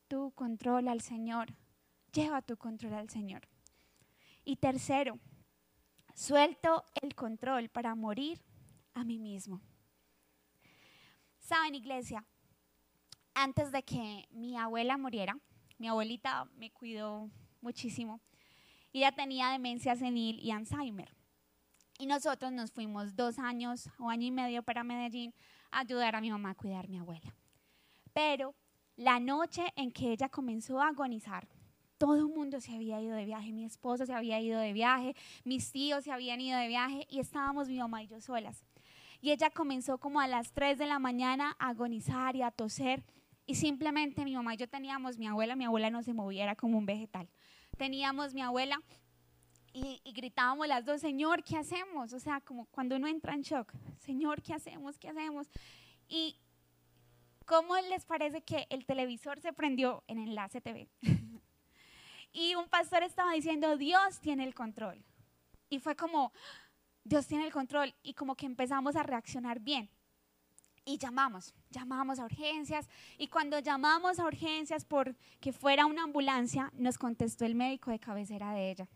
tu 0.09 0.31
control 0.33 0.89
al 0.89 1.01
Señor. 1.01 1.55
Lleva 2.13 2.43
tu 2.43 2.59
control 2.59 2.93
al 2.93 3.09
Señor. 3.09 3.49
Y 4.45 4.57
tercero, 4.57 5.19
suelto 6.15 6.85
el 7.01 7.15
control 7.15 7.71
para 7.71 7.95
morir 7.95 8.43
a 8.93 9.05
mí 9.05 9.19
mismo. 9.19 9.63
Saben, 11.39 11.75
iglesia, 11.75 12.23
antes 13.33 13.73
de 13.73 13.83
que 13.83 14.29
mi 14.33 14.59
abuela 14.59 14.99
muriera, 14.99 15.39
mi 15.79 15.89
abuelita 15.89 16.45
me 16.57 16.71
cuidó 16.71 17.31
muchísimo. 17.63 18.21
Ella 18.93 19.13
tenía 19.13 19.49
demencia 19.49 19.97
senil 19.97 20.39
y 20.41 20.51
Alzheimer. 20.51 21.22
Y 22.03 22.07
nosotros 22.07 22.51
nos 22.51 22.73
fuimos 22.73 23.15
dos 23.15 23.39
años 23.39 23.89
o 24.01 24.11
año 24.11 24.27
y 24.27 24.33
medio 24.33 24.65
para 24.65 24.83
Medellín 24.83 25.33
a 25.71 25.83
ayudar 25.83 26.17
a 26.17 26.21
mi 26.21 26.33
mamá 26.33 26.51
a 26.51 26.55
cuidar 26.57 26.87
a 26.87 26.89
mi 26.89 26.99
abuela. 26.99 27.33
Pero 28.13 28.57
la 28.97 29.21
noche 29.21 29.73
en 29.77 29.93
que 29.93 30.11
ella 30.11 30.29
comenzó 30.29 30.81
a 30.81 30.89
agonizar, 30.89 31.47
todo 31.99 32.17
el 32.17 32.27
mundo 32.27 32.61
se 32.61 32.75
había 32.75 33.01
ido 33.01 33.15
de 33.15 33.25
viaje, 33.25 33.53
mi 33.53 33.65
esposo 33.65 34.05
se 34.05 34.13
había 34.13 34.41
ido 34.41 34.59
de 34.59 34.73
viaje, 34.73 35.15
mis 35.45 35.71
tíos 35.71 36.03
se 36.03 36.11
habían 36.11 36.41
ido 36.41 36.59
de 36.59 36.67
viaje 36.67 37.07
y 37.09 37.21
estábamos 37.21 37.69
mi 37.69 37.79
mamá 37.79 38.03
y 38.03 38.09
yo 38.09 38.21
solas. 38.21 38.67
Y 39.21 39.31
ella 39.31 39.51
comenzó 39.51 39.99
como 39.99 40.21
a 40.21 40.27
las 40.27 40.51
3 40.51 40.79
de 40.79 40.87
la 40.87 40.99
mañana 40.99 41.55
a 41.61 41.69
agonizar 41.69 42.35
y 42.35 42.43
a 42.43 42.51
toser. 42.51 43.05
Y 43.47 43.55
simplemente 43.55 44.25
mi 44.25 44.35
mamá 44.35 44.55
y 44.55 44.57
yo 44.57 44.69
teníamos 44.69 45.19
mi 45.19 45.29
abuela, 45.29 45.55
mi 45.55 45.67
abuela 45.67 45.89
no 45.89 46.03
se 46.03 46.15
moviera 46.15 46.57
como 46.57 46.79
un 46.79 46.85
vegetal. 46.85 47.29
Teníamos 47.79 48.35
mi 48.35 48.43
abuela 48.43 48.83
y, 49.73 50.01
y, 50.05 50.13
gritábamos 50.13 50.69
las 50.69 50.85
dos, 50.85 51.01
Señor, 51.01 51.43
¿qué 51.43 51.57
hacemos? 51.57 52.13
O 52.13 52.21
sea, 52.21 52.41
como 52.41 52.67
cuando 52.67 52.97
uno 52.97 53.09
entra 53.09 53.35
en 53.35 53.43
shock, 53.43 53.73
Señor, 53.99 54.43
¿qué 54.43 54.55
hacemos? 54.55 54.99
¿Qué 54.99 55.09
hacemos? 55.09 55.49
Y 56.09 56.37
¿cómo 57.47 57.77
les 57.77 58.05
parece 58.05 58.43
que 58.43 58.67
el 58.71 58.87
televisor 58.87 59.41
se 59.41 59.53
prendió 59.53 60.03
en 60.07 60.19
Enlace 60.19 60.61
TV? 60.61 60.89
y 62.33 62.55
un 62.55 62.69
pastor 62.69 63.03
estaba 63.03 63.33
diciendo, 63.33 63.77
Dios 63.77 64.21
tiene 64.21 64.45
el 64.45 64.55
control. 64.55 65.03
Y 65.69 65.79
fue 65.79 65.97
como, 65.97 66.33
Dios 67.05 67.27
tiene 67.27 67.47
el 67.47 67.53
control 67.53 67.95
y 68.03 68.15
como 68.15 68.37
que 68.37 68.47
empezamos 68.47 68.97
a 68.97 69.03
reaccionar 69.03 69.61
bien. 69.61 69.91
Y 70.85 70.99
llamamos, 70.99 71.55
llamamos 71.71 72.19
a 72.19 72.25
urgencias 72.25 72.89
y 73.17 73.29
cuando 73.29 73.59
llamamos 73.61 74.19
a 74.19 74.27
urgencias 74.27 74.85
por 74.85 75.15
que 75.41 75.53
fuera 75.53 75.87
una 75.87 76.03
ambulancia, 76.03 76.73
nos 76.75 76.99
contestó 76.99 77.45
el 77.45 77.55
médico 77.55 77.91
de 77.91 78.01
cabecera 78.01 78.53
de 78.53 78.71
ella. 78.71 78.89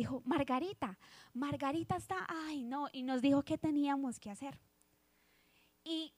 Dijo, 0.00 0.22
Margarita, 0.24 0.98
Margarita 1.34 1.94
está, 1.94 2.26
ay 2.26 2.62
no, 2.62 2.88
y 2.90 3.02
nos 3.02 3.20
dijo 3.20 3.42
qué 3.42 3.58
teníamos 3.58 4.18
que 4.18 4.30
hacer. 4.30 4.58
Y 5.84 6.14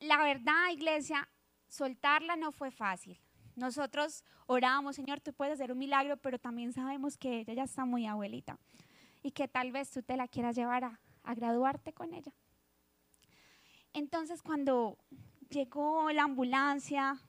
la 0.00 0.16
verdad, 0.22 0.70
iglesia, 0.72 1.28
soltarla 1.68 2.34
no 2.36 2.50
fue 2.50 2.70
fácil. 2.70 3.20
Nosotros 3.54 4.24
orábamos, 4.46 4.96
Señor, 4.96 5.20
tú 5.20 5.34
puedes 5.34 5.52
hacer 5.52 5.70
un 5.70 5.76
milagro, 5.76 6.16
pero 6.16 6.38
también 6.38 6.72
sabemos 6.72 7.18
que 7.18 7.40
ella 7.40 7.52
ya 7.52 7.64
está 7.64 7.84
muy 7.84 8.06
abuelita 8.06 8.58
y 9.22 9.32
que 9.32 9.48
tal 9.48 9.70
vez 9.70 9.90
tú 9.90 10.02
te 10.02 10.16
la 10.16 10.28
quieras 10.28 10.56
llevar 10.56 10.84
a, 10.84 10.98
graduarte 11.34 11.92
con 11.92 12.14
ella. 12.14 12.32
Entonces 13.92 14.40
cuando 14.40 14.96
llegó 15.50 16.10
la 16.10 16.22
ambulancia, 16.22 17.20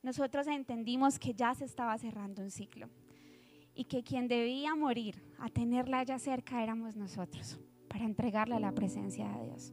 nosotros 0.00 0.46
entendimos 0.46 1.18
que 1.18 1.34
ya 1.34 1.54
se 1.54 1.66
estaba 1.66 1.98
cerrando 1.98 2.40
un 2.40 2.50
ciclo. 2.50 2.88
Y 3.74 3.84
que 3.84 4.02
quien 4.02 4.28
debía 4.28 4.74
morir 4.74 5.22
a 5.38 5.48
tenerla 5.48 6.02
ya 6.04 6.18
cerca 6.18 6.62
éramos 6.62 6.96
nosotros, 6.96 7.58
para 7.88 8.04
entregarla 8.04 8.56
a 8.56 8.60
la 8.60 8.72
presencia 8.72 9.28
de 9.28 9.46
Dios, 9.46 9.72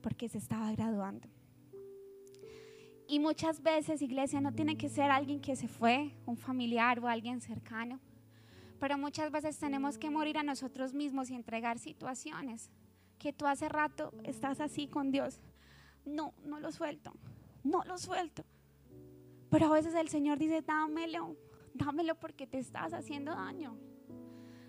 porque 0.00 0.28
se 0.28 0.38
estaba 0.38 0.72
graduando. 0.72 1.28
Y 3.08 3.20
muchas 3.20 3.62
veces, 3.62 4.02
iglesia, 4.02 4.40
no 4.40 4.52
tiene 4.52 4.76
que 4.76 4.88
ser 4.88 5.10
alguien 5.10 5.40
que 5.40 5.54
se 5.54 5.68
fue, 5.68 6.12
un 6.26 6.36
familiar 6.36 6.98
o 6.98 7.06
alguien 7.06 7.40
cercano, 7.40 8.00
pero 8.80 8.98
muchas 8.98 9.30
veces 9.30 9.58
tenemos 9.58 9.96
que 9.96 10.10
morir 10.10 10.38
a 10.38 10.42
nosotros 10.42 10.92
mismos 10.92 11.30
y 11.30 11.34
entregar 11.34 11.78
situaciones 11.78 12.70
que 13.18 13.32
tú 13.32 13.46
hace 13.46 13.68
rato 13.68 14.12
estás 14.24 14.60
así 14.60 14.88
con 14.88 15.10
Dios. 15.10 15.40
No, 16.04 16.34
no 16.44 16.60
lo 16.60 16.72
suelto, 16.72 17.12
no 17.64 17.82
lo 17.84 17.96
suelto. 17.96 18.44
Pero 19.50 19.66
a 19.66 19.70
veces 19.70 19.94
el 19.94 20.08
Señor 20.08 20.38
dice, 20.38 20.62
dámelo, 20.62 21.36
dámelo 21.76 22.14
porque 22.18 22.46
te 22.46 22.58
estás 22.58 22.92
haciendo 22.92 23.32
daño. 23.32 23.76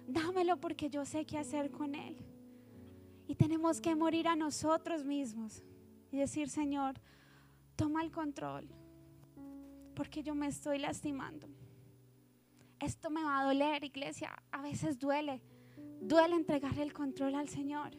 Dámelo 0.07 0.59
porque 0.59 0.89
yo 0.89 1.05
sé 1.05 1.25
qué 1.25 1.37
hacer 1.37 1.71
con 1.71 1.95
Él. 1.95 2.17
Y 3.27 3.35
tenemos 3.35 3.81
que 3.81 3.95
morir 3.95 4.27
a 4.27 4.35
nosotros 4.35 5.03
mismos 5.03 5.63
y 6.11 6.17
decir, 6.17 6.49
Señor, 6.49 6.99
toma 7.75 8.01
el 8.01 8.11
control, 8.11 8.69
porque 9.95 10.23
yo 10.23 10.33
me 10.33 10.47
estoy 10.47 10.79
lastimando. 10.79 11.47
Esto 12.79 13.09
me 13.09 13.23
va 13.23 13.39
a 13.39 13.45
doler, 13.45 13.83
iglesia. 13.83 14.31
A 14.51 14.61
veces 14.61 14.99
duele. 14.99 15.41
Duele 15.99 16.35
entregarle 16.35 16.83
el 16.83 16.93
control 16.93 17.35
al 17.35 17.49
Señor. 17.49 17.91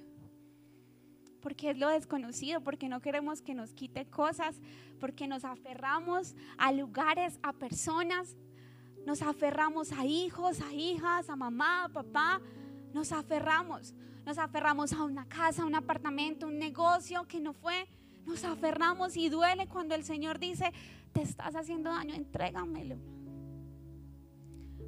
Porque 1.41 1.71
es 1.71 1.79
lo 1.79 1.89
desconocido, 1.89 2.63
porque 2.63 2.89
no 2.89 3.01
queremos 3.01 3.43
que 3.43 3.55
nos 3.55 3.73
quite 3.73 4.07
cosas, 4.07 4.61
porque 5.01 5.27
nos 5.27 5.45
aferramos 5.45 6.37
a 6.59 6.73
lugares, 6.73 7.39
a 7.43 7.53
personas, 7.53 8.37
nos 9.07 9.23
aferramos 9.23 9.93
a 9.93 10.05
hijos, 10.05 10.61
a 10.61 10.73
hijas, 10.73 11.31
a 11.31 11.37
mamá, 11.37 11.85
a 11.85 11.89
papá, 11.89 12.41
nos 12.93 13.13
aferramos, 13.13 13.95
nos 14.25 14.39
aferramos 14.39 14.93
a 14.93 15.05
una 15.05 15.27
casa, 15.27 15.63
a 15.63 15.67
un 15.67 15.75
apartamento, 15.75 16.47
un 16.47 16.59
negocio 16.59 17.25
que 17.27 17.41
no 17.41 17.53
fue, 17.53 17.89
nos 18.27 18.45
aferramos 18.45 19.17
y 19.17 19.29
duele 19.29 19.67
cuando 19.67 19.95
el 19.95 20.05
Señor 20.05 20.39
dice, 20.39 20.73
te 21.13 21.23
estás 21.23 21.55
haciendo 21.57 21.91
daño, 21.91 22.15
entrégamelo. 22.15 22.97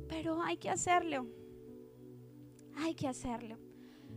Pero 0.09 0.43
hay 0.43 0.57
que 0.57 0.71
hacerlo, 0.71 1.27
hay 2.77 2.95
que 2.95 3.09
hacerlo. 3.09 3.59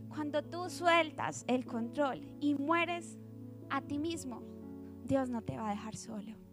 Cuando 0.08 0.42
tú 0.42 0.68
sueltas 0.68 1.44
el 1.46 1.64
control 1.64 2.36
y 2.40 2.54
mueres 2.54 3.18
a 3.70 3.80
ti 3.80 3.98
mismo, 3.98 4.42
Dios 5.04 5.28
no 5.30 5.42
te 5.42 5.56
va 5.56 5.68
a 5.68 5.70
dejar 5.70 5.96
solo. 5.96 6.43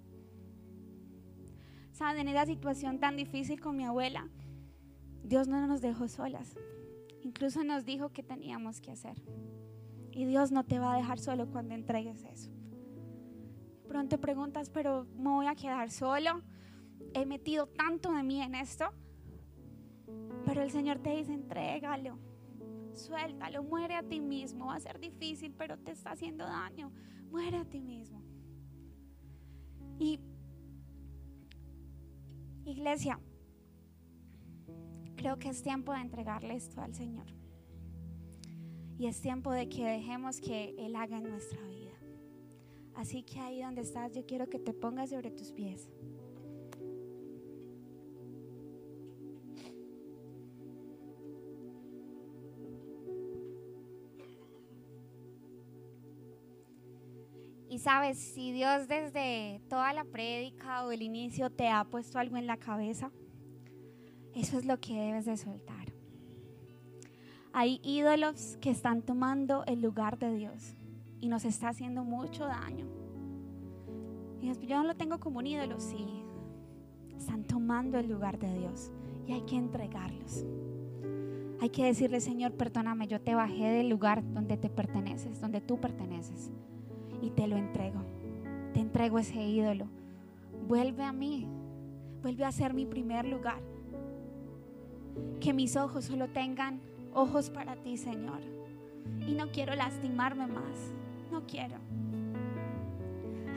En 2.10 2.28
esa 2.28 2.48
situación 2.48 3.00
tan 3.00 3.16
difícil 3.16 3.62
con 3.62 3.78
mi 3.78 3.86
abuela, 3.86 4.28
Dios 5.24 5.48
no 5.48 5.66
nos 5.68 5.82
dejó 5.82 6.08
solas. 6.08 6.58
Incluso 7.24 7.64
nos 7.64 7.86
dijo 7.86 8.10
que 8.10 8.24
teníamos 8.24 8.82
que 8.82 8.92
hacer. 8.92 9.22
Y 10.12 10.26
Dios 10.26 10.52
no 10.52 10.66
te 10.66 10.80
va 10.80 10.94
a 10.94 10.98
dejar 10.98 11.20
solo 11.20 11.48
cuando 11.52 11.76
entregues 11.76 12.24
eso. 12.26 12.50
Pronto 13.88 14.20
preguntas, 14.20 14.72
pero 14.72 15.06
¿me 15.16 15.30
voy 15.30 15.46
a 15.46 15.54
quedar 15.54 15.92
solo? 15.92 16.42
He 17.14 17.28
metido 17.28 17.68
tanto 17.68 18.12
de 18.12 18.24
mí 18.24 18.42
en 18.42 18.56
esto. 18.56 18.86
Pero 20.46 20.64
el 20.64 20.72
Señor 20.72 21.00
te 21.00 21.16
dice, 21.16 21.34
entrégalo, 21.34 22.18
suéltalo, 22.94 23.64
muere 23.64 23.96
a 23.96 24.04
ti 24.04 24.20
mismo. 24.20 24.66
Va 24.66 24.76
a 24.76 24.80
ser 24.80 25.00
difícil, 25.00 25.54
pero 25.56 25.78
te 25.78 25.92
está 25.92 26.12
haciendo 26.12 26.46
daño. 26.46 26.92
Muere 27.30 27.58
a 27.58 27.66
ti 27.66 27.80
mismo. 27.80 28.24
Y 30.00 30.20
iglesia, 32.66 33.20
creo 35.16 35.38
que 35.38 35.50
es 35.50 35.62
tiempo 35.62 35.94
de 35.94 36.02
entregarle 36.02 36.56
esto 36.56 36.82
al 36.82 36.94
Señor. 36.94 37.28
Y 38.98 39.08
es 39.08 39.22
tiempo 39.22 39.52
de 39.52 39.68
que 39.68 39.84
dejemos 39.84 40.40
que 40.40 40.76
Él 40.78 40.96
haga 40.96 41.18
en 41.18 41.24
nuestra 41.24 41.62
vida. 41.68 41.92
Así 42.96 43.24
que 43.24 43.40
ahí 43.40 43.62
donde 43.62 43.82
estás, 43.82 44.14
yo 44.14 44.26
quiero 44.26 44.50
que 44.50 44.60
te 44.60 44.74
pongas 44.74 45.10
sobre 45.10 45.32
tus 45.32 45.52
pies. 45.52 45.90
Y 57.72 57.80
sabes, 57.80 58.18
si 58.18 58.52
Dios 58.52 58.90
desde 58.90 59.62
toda 59.70 59.94
la 59.94 60.04
prédica 60.04 60.84
o 60.84 60.92
el 60.92 61.02
inicio 61.02 61.50
te 61.50 61.70
ha 61.70 61.86
puesto 61.86 62.20
algo 62.20 62.36
en 62.36 62.46
la 62.46 62.58
cabeza, 62.58 63.12
eso 64.36 64.58
es 64.58 64.66
lo 64.66 64.78
que 64.82 64.94
debes 64.94 65.24
de 65.24 65.38
soltar. 65.38 65.94
Hay 67.54 67.80
ídolos 67.82 68.58
que 68.60 68.72
están 68.72 69.04
tomando 69.04 69.64
el 69.68 69.82
lugar 69.82 70.20
de 70.20 70.36
Dios 70.36 70.76
y 71.22 71.30
nos 71.30 71.46
está 71.46 71.70
haciendo 71.70 72.04
mucho 72.04 72.44
daño. 72.44 72.88
Y 74.42 74.52
yo 74.68 74.76
no 74.76 74.84
lo 74.84 74.96
tengo 74.96 75.22
como 75.22 75.40
un 75.40 75.48
ídolo, 75.48 75.80
sí. 75.80 76.26
Están 77.16 77.46
tomando 77.46 77.98
el 78.00 78.10
lugar 78.10 78.38
de 78.38 78.54
Dios 78.54 78.92
y 79.26 79.32
hay 79.32 79.44
que 79.44 79.56
entregarlos. 79.56 80.46
Hay 81.62 81.70
que 81.70 81.86
decirle, 81.86 82.20
Señor, 82.20 82.52
perdóname, 82.52 83.08
yo 83.08 83.22
te 83.22 83.34
bajé 83.34 83.70
del 83.70 83.88
lugar 83.88 84.30
donde 84.34 84.58
te 84.58 84.70
perteneces, 84.70 85.40
donde 85.40 85.62
tú 85.62 85.80
perteneces 85.80 86.52
y 87.22 87.30
te 87.30 87.48
lo 87.48 87.56
entrego. 87.56 88.02
Te 88.74 88.80
entrego 88.80 89.20
ese 89.20 89.42
ídolo. 89.44 89.88
Vuelve 90.68 91.04
a 91.04 91.12
mí. 91.12 91.48
Vuelve 92.22 92.46
a 92.46 92.52
ser 92.52 92.74
mi 92.74 92.86
primer 92.86 93.26
lugar. 93.26 93.60
Que 95.40 95.54
mis 95.54 95.76
ojos 95.76 96.06
solo 96.06 96.30
tengan 96.30 96.80
ojos 97.14 97.50
para 97.50 97.76
ti, 97.76 97.98
Señor. 97.98 98.40
Y 99.28 99.34
no 99.34 99.52
quiero 99.52 99.76
lastimarme 99.76 100.48
más. 100.48 100.94
No 101.32 101.46
quiero. 101.48 101.78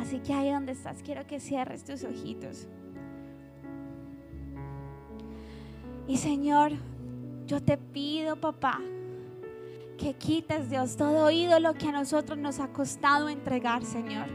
Así 0.01 0.19
que 0.19 0.33
ahí 0.33 0.51
donde 0.51 0.73
estás, 0.73 1.03
quiero 1.03 1.27
que 1.27 1.41
cierres 1.41 1.85
tus 1.85 2.05
ojitos. 2.05 2.67
Y 6.07 6.19
Señor, 6.19 6.73
yo 7.47 7.63
te 7.63 7.79
pido, 7.79 8.37
papá, 8.37 8.81
que 9.97 10.15
quites, 10.15 10.71
Dios, 10.71 10.97
todo 10.97 11.31
ídolo 11.31 11.75
que 11.75 11.89
a 11.89 11.93
nosotros 11.93 12.39
nos 12.39 12.61
ha 12.61 12.69
costado 12.69 13.29
entregar, 13.29 13.85
Señor. 13.85 14.27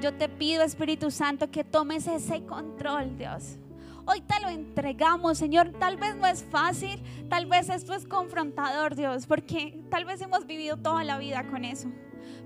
Yo 0.00 0.12
te 0.14 0.28
pido, 0.28 0.62
Espíritu 0.62 1.10
Santo, 1.10 1.50
que 1.50 1.64
tomes 1.64 2.06
ese 2.06 2.44
control, 2.44 3.16
Dios. 3.16 3.56
Hoy 4.04 4.20
te 4.20 4.40
lo 4.40 4.48
entregamos, 4.48 5.38
Señor. 5.38 5.72
Tal 5.78 5.96
vez 5.96 6.16
no 6.16 6.26
es 6.26 6.42
fácil, 6.42 7.00
tal 7.28 7.46
vez 7.46 7.68
esto 7.68 7.94
es 7.94 8.04
confrontador, 8.06 8.96
Dios, 8.96 9.26
porque 9.26 9.80
tal 9.90 10.04
vez 10.04 10.20
hemos 10.20 10.46
vivido 10.46 10.76
toda 10.76 11.04
la 11.04 11.18
vida 11.18 11.46
con 11.46 11.64
eso. 11.64 11.88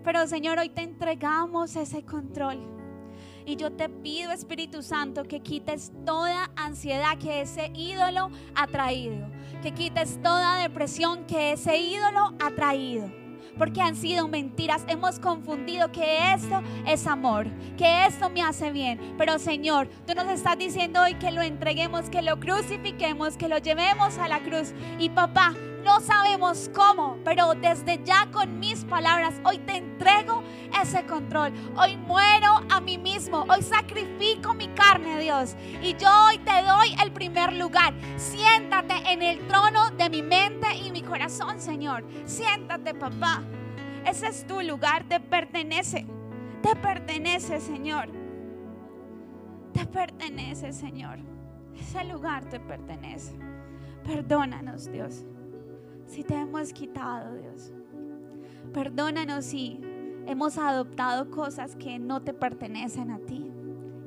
Pero, 0.05 0.27
Señor, 0.27 0.59
hoy 0.59 0.68
te 0.68 0.83
entregamos 0.83 1.75
ese 1.77 2.05
control. 2.05 2.75
Y 3.48 3.54
yo 3.54 3.70
te 3.70 3.88
pido, 3.88 4.32
Espíritu 4.32 4.82
Santo, 4.82 5.22
que 5.22 5.38
quites 5.38 5.92
toda 6.04 6.50
ansiedad 6.56 7.16
que 7.16 7.42
ese 7.42 7.70
ídolo 7.74 8.28
ha 8.56 8.66
traído. 8.66 9.30
Que 9.62 9.72
quites 9.72 10.20
toda 10.20 10.59
depresión 10.59 11.26
que 11.26 11.52
ese 11.52 11.78
ídolo 11.78 12.35
ha 12.40 12.50
traído. 12.50 13.09
Porque 13.56 13.80
han 13.80 13.94
sido 13.94 14.26
mentiras. 14.26 14.85
Hemos 14.88 15.20
confundido 15.20 15.92
que 15.92 16.35
esto 16.35 16.61
es 16.87 17.06
amor, 17.06 17.46
que 17.78 18.06
esto 18.06 18.28
me 18.30 18.42
hace 18.42 18.72
bien. 18.72 19.14
Pero 19.16 19.38
Señor, 19.38 19.88
tú 20.09 20.14
nos 20.16 20.26
estás 20.26 20.59
diciendo 20.59 21.00
hoy 21.00 21.14
que 21.14 21.30
lo 21.30 21.40
entreguemos, 21.40 22.11
que 22.11 22.22
lo 22.22 22.40
crucifiquemos, 22.40 23.37
que 23.37 23.48
lo 23.48 23.59
llevemos 23.59 24.18
a 24.18 24.26
la 24.26 24.40
cruz. 24.40 24.74
Y 24.98 25.11
papá, 25.11 25.54
no 25.87 26.01
sabemos 26.01 26.68
cómo, 26.75 27.16
pero 27.25 27.55
desde 27.55 28.03
ya 28.03 28.29
con 28.33 28.59
mis 28.59 28.85
palabras, 28.85 29.40
hoy 29.44 29.59
te 29.59 29.77
entrego 29.77 30.42
ese 30.83 31.07
control. 31.07 31.53
Hoy 31.77 31.96
muero 31.96 32.61
a 32.68 32.81
mí 32.81 32.99
mismo. 32.99 33.46
Hoy 33.49 33.62
sacrifico 33.62 34.53
mi 34.53 34.66
carne, 34.68 35.20
Dios. 35.20 35.55
Y 35.81 35.94
yo 35.94 36.09
hoy 36.27 36.38
te 36.38 36.64
doy 36.64 36.96
el 37.01 37.12
primer 37.12 37.53
lugar. 37.53 37.94
Siéntate 38.16 38.94
en 39.12 39.22
el 39.22 39.38
trono 39.46 39.90
de 39.92 40.11
mi 40.11 40.22
mente 40.22 40.66
y 40.77 40.90
mi 40.90 41.03
corazón, 41.03 41.61
Señor. 41.61 42.05
Siéntate, 42.25 42.92
papá. 42.92 43.44
Ese 44.05 44.27
es 44.27 44.44
tu 44.44 44.61
lugar. 44.62 45.05
Te 45.05 45.20
pertenece. 45.20 46.05
Te 46.62 46.75
pertenece, 46.75 47.61
Señor. 47.61 48.09
Te 49.72 49.87
pertenece, 49.87 50.72
Señor. 50.72 51.20
Ese 51.79 52.03
lugar 52.07 52.44
te 52.46 52.59
pertenece. 52.59 53.37
Perdónanos, 54.03 54.90
Dios 54.90 55.25
si 56.07 56.23
te 56.23 56.35
hemos 56.35 56.73
quitado, 56.73 57.35
Dios. 57.35 57.73
Perdónanos 58.73 59.45
si 59.45 59.81
hemos 60.27 60.59
adoptado 60.59 61.31
cosas 61.31 61.77
que 61.77 61.99
no 61.99 62.23
te 62.23 62.33
pertenecen 62.33 63.11
a 63.11 63.19
ti. 63.19 63.51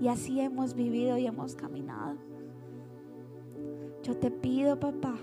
Y 0.01 0.07
así 0.07 0.39
hemos 0.39 0.73
vivido 0.73 1.17
y 1.17 1.27
hemos 1.27 1.55
caminado. 1.55 2.17
Yo 4.01 4.15
te 4.17 4.31
pido, 4.31 4.79
papá, 4.79 5.15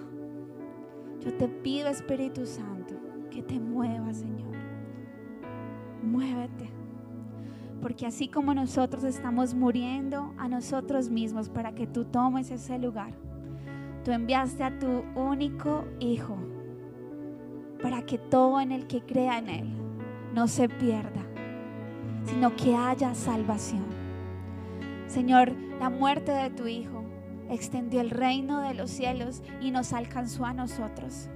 yo 1.21 1.35
te 1.35 1.49
pido, 1.49 1.89
Espíritu 1.89 2.45
Santo, 2.45 2.95
que 3.31 3.43
te 3.43 3.59
muevas, 3.59 4.19
Señor. 4.19 4.55
Muévete. 6.03 6.71
Porque 7.81 8.07
así 8.07 8.29
como 8.29 8.55
nosotros 8.55 9.03
estamos 9.05 9.55
muriendo 9.55 10.35
a 10.37 10.49
nosotros 10.49 11.09
mismos 11.09 11.49
para 11.49 11.75
que 11.75 11.87
tú 11.87 12.05
tomes 12.05 12.51
ese 12.51 12.79
lugar, 12.79 13.15
tú 14.05 14.12
enviaste 14.12 14.62
a 14.62 14.79
tu 14.79 15.05
único 15.15 15.85
Hijo 16.01 16.37
para 17.83 18.03
que 18.03 18.19
todo 18.19 18.61
en 18.61 18.73
el 18.73 18.87
que 18.87 19.03
crea 19.03 19.39
en 19.39 19.49
Él 19.49 19.75
no 20.35 20.49
se 20.49 20.69
pierda, 20.69 21.23
sino 22.25 22.55
que 22.57 22.75
haya 22.75 23.15
salvación. 23.15 23.87
Señor, 25.07 25.53
la 25.79 25.91
muerte 25.91 26.33
de 26.33 26.51
tu 26.51 26.67
Hijo 26.67 27.05
extendió 27.49 28.01
el 28.01 28.11
reino 28.11 28.61
de 28.61 28.75
los 28.75 28.91
cielos 28.91 29.43
y 29.61 29.71
nos 29.71 29.93
alcanzó 29.93 30.45
a 30.45 30.53
nosotros. 30.53 31.29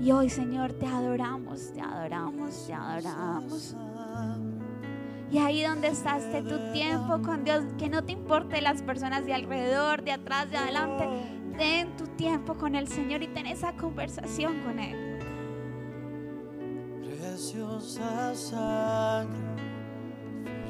Y 0.00 0.10
hoy, 0.10 0.28
Señor, 0.28 0.72
te 0.72 0.86
adoramos, 0.86 1.72
te 1.72 1.80
adoramos, 1.80 2.66
te 2.66 2.74
adoramos. 2.74 3.76
Y 5.30 5.38
ahí 5.38 5.62
donde 5.62 5.88
estás, 5.88 6.30
de 6.30 6.42
tu 6.42 6.58
tiempo 6.72 7.22
con 7.22 7.44
Dios, 7.44 7.64
que 7.78 7.88
no 7.88 8.04
te 8.04 8.12
importe 8.12 8.60
las 8.60 8.82
personas 8.82 9.24
de 9.24 9.32
alrededor, 9.32 10.02
de 10.02 10.12
atrás, 10.12 10.50
de 10.50 10.58
adelante. 10.58 11.08
Ten 11.56 11.96
tu 11.96 12.06
tiempo 12.06 12.54
con 12.54 12.74
el 12.74 12.88
Señor 12.88 13.22
y 13.22 13.28
ten 13.28 13.46
esa 13.46 13.72
conversación 13.74 14.60
con 14.62 14.78
Él. 14.78 15.11
Preciosa 17.42 18.32
sangre, 18.36 19.56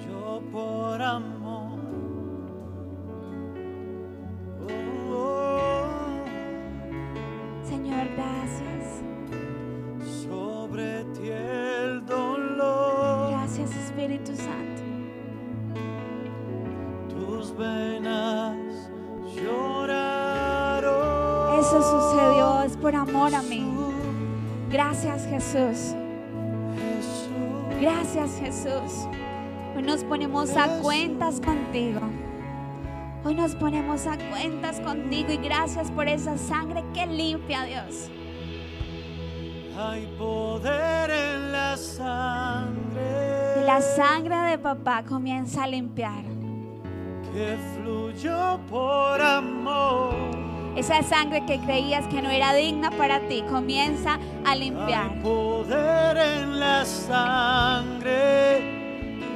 yo 0.08 0.40
por 0.50 1.02
amor. 1.02 1.78
Oh, 4.58 5.12
oh, 5.12 5.84
Señor, 7.62 8.06
gracias. 8.16 9.02
sobre 10.24 11.04
ti 11.12 11.28
el 11.28 12.06
dolor, 12.06 13.32
Gracias, 13.32 13.70
Espíritu 13.76 14.34
Santo. 14.34 14.82
tus 17.10 17.54
venas 17.54 18.56
lloraron. 19.36 20.90
Eso 21.60 21.82
sucedió, 21.82 22.62
es 22.62 22.78
por 22.78 22.96
amor 22.96 23.34
a 23.34 23.42
mí. 23.42 23.70
Gracias, 24.70 25.26
Jesús. 25.26 25.94
Gracias, 27.82 28.38
Jesús. 28.38 29.08
Hoy 29.76 29.82
nos 29.82 30.04
ponemos 30.04 30.56
a 30.56 30.80
cuentas 30.80 31.40
contigo. 31.40 32.00
Hoy 33.24 33.34
nos 33.34 33.54
ponemos 33.56 34.06
a 34.06 34.16
cuentas 34.30 34.80
contigo 34.80 35.32
y 35.32 35.36
gracias 35.36 35.90
por 35.90 36.08
esa 36.08 36.38
sangre 36.38 36.84
que 36.94 37.06
limpia, 37.06 37.64
Dios. 37.64 38.08
hay 39.76 40.06
poder 40.18 41.10
en 41.10 41.52
la 41.52 41.76
sangre 41.76 43.32
la 43.66 43.80
sangre 43.80 44.36
de 44.50 44.58
papá 44.58 45.02
comienza 45.02 45.64
a 45.64 45.66
limpiar. 45.66 46.24
que 47.32 47.56
fluyó 47.74 48.60
por 48.68 49.20
amor. 49.20 50.31
Esa 50.76 51.02
sangre 51.02 51.44
que 51.44 51.58
creías 51.60 52.06
que 52.08 52.22
no 52.22 52.30
era 52.30 52.54
digna 52.54 52.90
para 52.90 53.20
ti 53.28 53.42
comienza 53.50 54.18
a 54.44 54.52
Hay 54.52 54.60
limpiar. 54.60 55.20
poder 55.22 56.16
en 56.16 56.58
la 56.58 56.84
sangre 56.84 58.58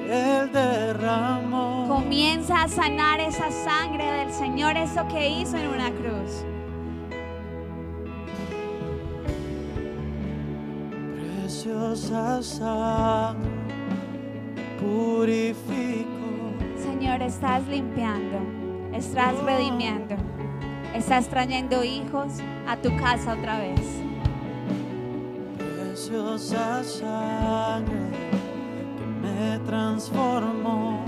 Él 0.08 0.50
derramó. 0.52 1.86
Comienza 1.88 2.62
a 2.62 2.68
sanar 2.68 3.20
esa 3.20 3.50
sangre 3.50 4.10
del 4.10 4.32
Señor, 4.32 4.76
eso 4.76 5.06
que 5.08 5.28
hizo 5.28 5.56
en 5.56 5.68
una 5.68 5.90
cruz. 5.90 6.44
Preciosa 11.42 12.42
sangre 12.42 13.50
purificó. 14.80 16.06
Señor, 16.82 17.22
estás 17.22 17.66
limpiando, 17.68 18.38
estás 18.94 19.34
redimiendo, 19.44 20.16
estás 20.96 21.28
trayendo 21.28 21.84
hijos 21.84 22.32
a 22.66 22.76
tu 22.76 22.94
casa 22.96 23.34
otra 23.34 23.58
vez. 23.60 23.80
Preciosa 25.58 26.82
sangre 26.82 28.10
que 28.98 29.06
me 29.22 29.58
transformó. 29.66 31.04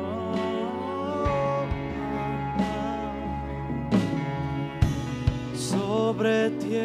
Oh, 0.00 1.64
Sobre 5.56 6.50
ti 6.50 6.76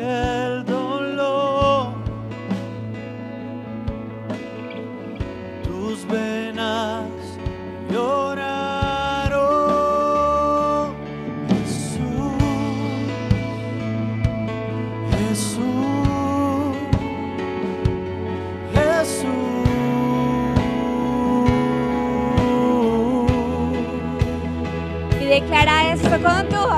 declara 26.10 26.42
esto 26.42 26.69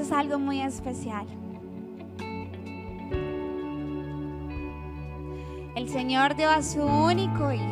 es 0.00 0.12
algo 0.12 0.38
muy 0.38 0.60
especial. 0.60 1.26
El 5.76 5.88
Señor 5.88 6.34
dio 6.36 6.50
a 6.50 6.62
su 6.62 6.82
único 6.82 7.52
Hijo 7.52 7.64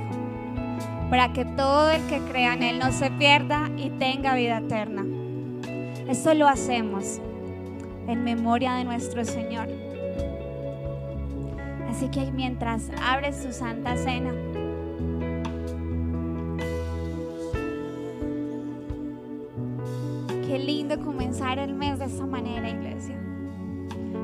para 1.11 1.33
que 1.33 1.45
todo 1.45 1.91
el 1.91 2.03
que 2.07 2.21
crea 2.21 2.55
en 2.55 2.63
Él 2.63 2.79
no 2.79 2.93
se 2.93 3.11
pierda 3.11 3.71
y 3.77 3.91
tenga 3.91 4.35
vida 4.35 4.59
eterna. 4.59 5.05
Esto 6.09 6.35
lo 6.35 6.49
hacemos 6.49 7.21
en 8.07 8.25
memoria 8.25 8.75
de 8.75 8.85
nuestro 8.85 9.25
Señor. 9.25 9.69
Así 11.91 12.09
que 12.09 12.31
mientras 12.33 12.91
abres 13.03 13.43
tu 13.43 13.53
Santa 13.53 13.97
Cena, 13.97 14.33
Qué 20.53 20.59
lindo 20.59 21.01
el 21.41 21.75
mes 21.75 21.99
de 21.99 22.05
esta 22.05 22.27
manera, 22.27 22.69
iglesia. 22.69 23.19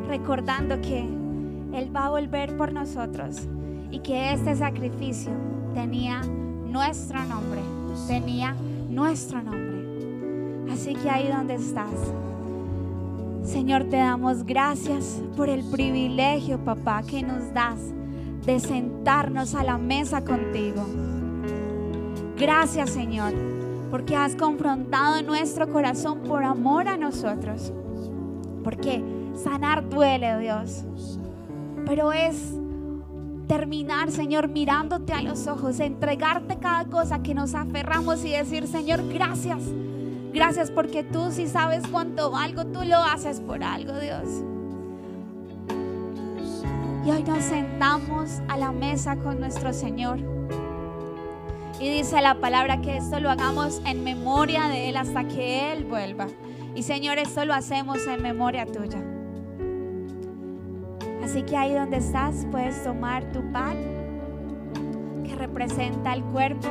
Recordando 0.07 0.81
que 0.81 1.01
Él 1.01 1.94
va 1.94 2.07
a 2.07 2.11
volver 2.11 2.57
por 2.57 2.73
nosotros 2.73 3.49
y 3.90 4.01
que 4.01 4.33
este 4.33 4.55
sacrificio 4.55 5.33
tenía 5.75 6.21
nuestro 6.23 7.25
nombre, 7.25 7.61
tenía 8.07 8.55
nuestro 8.90 9.42
nombre. 9.42 10.73
Así 10.73 10.94
que 10.94 11.09
ahí 11.09 11.29
donde 11.29 11.55
estás, 11.55 11.90
Señor, 13.42 13.85
te 13.85 13.97
damos 13.97 14.44
gracias 14.44 15.23
por 15.35 15.49
el 15.49 15.64
privilegio, 15.64 16.59
papá, 16.59 17.03
que 17.03 17.23
nos 17.23 17.55
das 17.55 17.81
de 18.44 18.61
sentarnos 18.61 19.55
a 19.55 19.64
la 19.64 19.78
mesa 19.78 20.22
contigo. 20.22 20.85
Gracias, 22.37 22.91
Señor, 22.91 23.32
porque 23.91 24.16
has 24.16 24.34
confrontado 24.34 25.22
nuestro 25.22 25.68
corazón 25.68 26.20
por 26.20 26.45
amor 26.45 26.89
a 26.89 26.97
nosotros. 26.97 27.72
Porque 28.62 29.03
sanar 29.34 29.89
duele, 29.89 30.39
Dios. 30.39 30.84
Pero 31.86 32.12
es 32.12 32.55
terminar, 33.47 34.11
Señor, 34.11 34.49
mirándote 34.49 35.12
a 35.12 35.22
los 35.22 35.47
ojos, 35.47 35.80
entregarte 35.80 36.59
cada 36.59 36.84
cosa 36.84 37.22
que 37.22 37.34
nos 37.34 37.55
aferramos 37.55 38.24
y 38.24 38.30
decir, 38.30 38.66
Señor, 38.66 39.01
gracias. 39.12 39.62
Gracias 40.32 40.70
porque 40.70 41.03
tú 41.03 41.30
si 41.30 41.49
sabes 41.49 41.86
cuánto 41.91 42.30
valgo, 42.30 42.66
tú 42.66 42.84
lo 42.84 42.99
haces 42.99 43.41
por 43.41 43.64
algo, 43.64 43.99
Dios. 43.99 44.45
Y 47.07 47.11
hoy 47.11 47.22
nos 47.22 47.43
sentamos 47.43 48.43
a 48.49 48.59
la 48.59 48.70
mesa 48.70 49.16
con 49.16 49.41
nuestro 49.41 49.72
Señor. 49.72 50.38
Y 51.81 51.91
dice 51.91 52.20
la 52.20 52.35
palabra 52.35 52.81
que 52.81 52.97
esto 52.97 53.20
lo 53.20 53.31
hagamos 53.31 53.81
en 53.87 54.03
memoria 54.03 54.66
de 54.68 54.89
Él 54.89 54.97
hasta 54.97 55.24
que 55.24 55.72
Él 55.72 55.85
vuelva. 55.85 56.26
Y 56.74 56.83
Señor, 56.83 57.18
esto 57.18 57.45
lo 57.45 57.55
hacemos 57.55 58.05
en 58.07 58.22
memoria 58.22 58.66
tuya. 58.66 58.99
Así 61.22 61.43
que 61.43 61.57
ahí 61.57 61.74
donde 61.74 61.99
estás 61.99 62.47
puedes 62.51 62.83
tomar 62.83 63.31
tu 63.33 63.53
pan 63.53 63.76
que 65.24 65.37
representa 65.37 66.14
el 66.14 66.24
cuerpo 66.24 66.68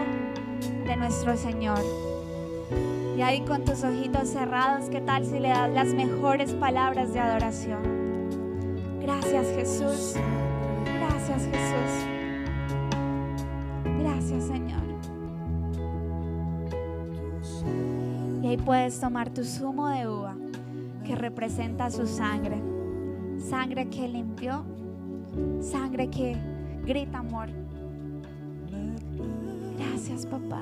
de 0.86 0.96
nuestro 0.98 1.38
Señor. 1.38 1.80
Y 3.18 3.22
ahí 3.22 3.42
con 3.42 3.64
tus 3.64 3.84
ojitos 3.84 4.28
cerrados, 4.30 4.90
¿qué 4.90 5.00
tal 5.02 5.26
si 5.26 5.40
le 5.40 5.50
das 5.50 5.72
las 5.72 5.88
mejores 5.88 6.54
palabras 6.54 7.14
de 7.14 7.20
adoración? 7.20 7.82
Gracias 9.02 9.48
Jesús. 9.56 10.16
Gracias 11.00 11.44
Jesús. 11.44 12.06
Gracias 14.00 14.44
Señor. 14.44 14.87
Y 18.48 18.52
ahí 18.52 18.58
puedes 18.58 18.98
tomar 18.98 19.30
tu 19.30 19.44
zumo 19.44 19.90
de 19.90 20.08
uva 20.08 20.34
que 21.04 21.18
representa 21.18 21.92
su 21.92 22.08
sangre. 22.08 22.64
Sangre 23.38 23.90
que 23.90 24.08
limpió. 24.08 24.64
Sangre 25.60 26.10
que 26.10 26.38
grita 26.86 27.18
amor. 27.18 27.50
Gracias 29.78 30.26
papá. 30.26 30.62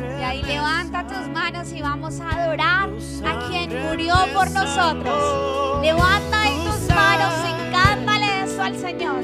Y 0.00 0.22
ahí 0.24 0.42
levanta 0.42 1.06
tus 1.06 1.28
manos 1.28 1.72
y 1.72 1.82
vamos 1.82 2.20
a 2.20 2.30
adorar 2.30 2.90
a 3.24 3.48
quien 3.48 3.70
murió 3.88 4.14
por 4.34 4.50
nosotros. 4.50 5.82
Levanta 5.82 6.42
ahí 6.42 6.56
tus 6.64 6.77
manos 7.18 7.34
y 7.48 7.72
cántale 7.72 8.44
eso 8.44 8.62
al 8.62 8.76
Señor. 8.76 9.22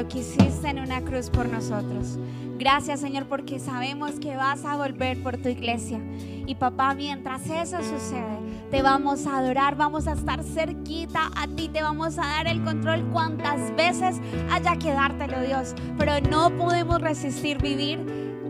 Lo 0.00 0.08
que 0.08 0.20
hiciste 0.20 0.68
en 0.68 0.78
una 0.78 1.02
cruz 1.02 1.28
por 1.28 1.46
nosotros. 1.46 2.18
Gracias, 2.58 3.00
Señor, 3.00 3.26
porque 3.26 3.58
sabemos 3.58 4.12
que 4.12 4.34
vas 4.34 4.64
a 4.64 4.76
volver 4.76 5.22
por 5.22 5.36
tu 5.36 5.50
iglesia. 5.50 6.00
Y 6.46 6.54
papá, 6.54 6.94
mientras 6.94 7.42
eso 7.50 7.76
sucede, 7.82 8.38
te 8.70 8.80
vamos 8.80 9.26
a 9.26 9.38
adorar, 9.38 9.76
vamos 9.76 10.06
a 10.06 10.12
estar 10.12 10.42
cerquita 10.42 11.30
a 11.36 11.46
ti, 11.48 11.68
te 11.68 11.82
vamos 11.82 12.18
a 12.18 12.22
dar 12.22 12.46
el 12.46 12.64
control 12.64 13.10
cuantas 13.12 13.76
veces 13.76 14.16
haya 14.50 14.76
que 14.76 14.90
dártelo, 14.90 15.42
Dios. 15.42 15.74
Pero 15.98 16.18
no 16.30 16.48
podemos 16.56 16.98
resistir 17.02 17.58
vivir 17.58 17.98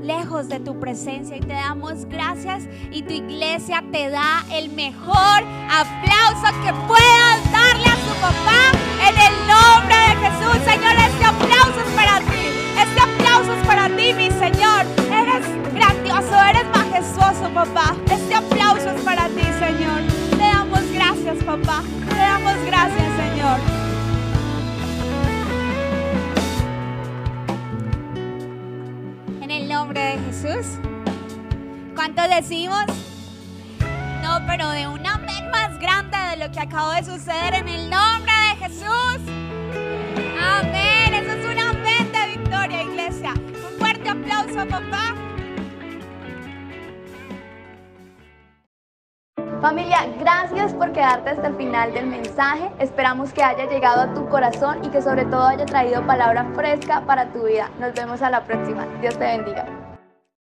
lejos 0.04 0.48
de 0.48 0.60
tu 0.60 0.78
presencia 0.78 1.36
y 1.36 1.40
te 1.40 1.52
damos 1.52 2.04
gracias 2.04 2.64
y 2.92 3.02
tu 3.02 3.12
iglesia 3.12 3.82
te 3.90 4.08
da 4.08 4.44
el 4.52 4.70
mejor 4.70 5.42
aplauso 5.68 6.46
que 6.62 6.72
puedas 6.86 7.52
darle 7.52 7.86
a 7.86 7.96
su 7.96 8.20
papá 8.20 8.70
en 9.08 9.18
el 9.18 9.48
nombre 9.48 9.96
de 9.96 10.28
Jesús. 10.28 10.64
Señor, 10.64 10.94
este 10.94 11.39
aplauso 11.60 11.94
para 11.94 12.18
ti. 12.20 12.46
Este 12.78 13.00
aplauso 13.00 13.52
es 13.52 13.66
para 13.66 13.88
ti, 13.88 14.14
mi 14.14 14.30
Señor. 14.30 14.86
Eres 15.12 15.46
grandioso, 15.74 16.34
eres 16.48 16.64
majestuoso, 16.74 17.50
papá. 17.54 17.94
Este 18.10 18.34
aplauso 18.34 18.90
es 18.90 19.02
para 19.02 19.28
ti, 19.28 19.42
Señor. 19.58 20.00
Te 20.30 20.38
damos 20.38 20.90
gracias, 20.92 21.44
papá. 21.44 21.82
Te 22.08 22.16
damos 22.16 22.54
gracias, 22.66 23.08
Señor. 23.16 23.60
En 29.42 29.50
el 29.50 29.68
nombre 29.68 30.00
de 30.00 30.18
Jesús. 30.18 30.78
¿Cuánto 31.94 32.22
decimos? 32.28 32.84
No, 34.22 34.46
pero 34.46 34.70
de 34.70 34.86
un 34.86 35.06
amén 35.06 35.50
más 35.50 35.78
grande 35.78 36.16
de 36.30 36.36
lo 36.36 36.52
que 36.52 36.60
acabó 36.60 36.92
de 36.92 37.04
suceder 37.04 37.54
en 37.54 37.68
el 37.68 37.90
nombre 37.90 38.32
de 38.32 38.66
Jesús. 38.66 39.20
Amén. 40.40 40.79
Aplauso, 44.10 44.68
papá. 44.68 45.14
Familia, 49.60 50.06
gracias 50.18 50.72
por 50.72 50.92
quedarte 50.92 51.30
hasta 51.30 51.48
el 51.48 51.56
final 51.56 51.92
del 51.92 52.06
mensaje. 52.06 52.70
Esperamos 52.78 53.32
que 53.32 53.42
haya 53.42 53.68
llegado 53.68 54.00
a 54.00 54.14
tu 54.14 54.26
corazón 54.30 54.82
y 54.82 54.88
que 54.88 55.02
sobre 55.02 55.26
todo 55.26 55.46
haya 55.46 55.66
traído 55.66 56.06
palabra 56.06 56.46
fresca 56.54 57.02
para 57.02 57.30
tu 57.30 57.44
vida. 57.44 57.70
Nos 57.78 57.92
vemos 57.92 58.22
a 58.22 58.30
la 58.30 58.42
próxima. 58.44 58.86
Dios 59.02 59.18
te 59.18 59.24
bendiga. 59.24 59.89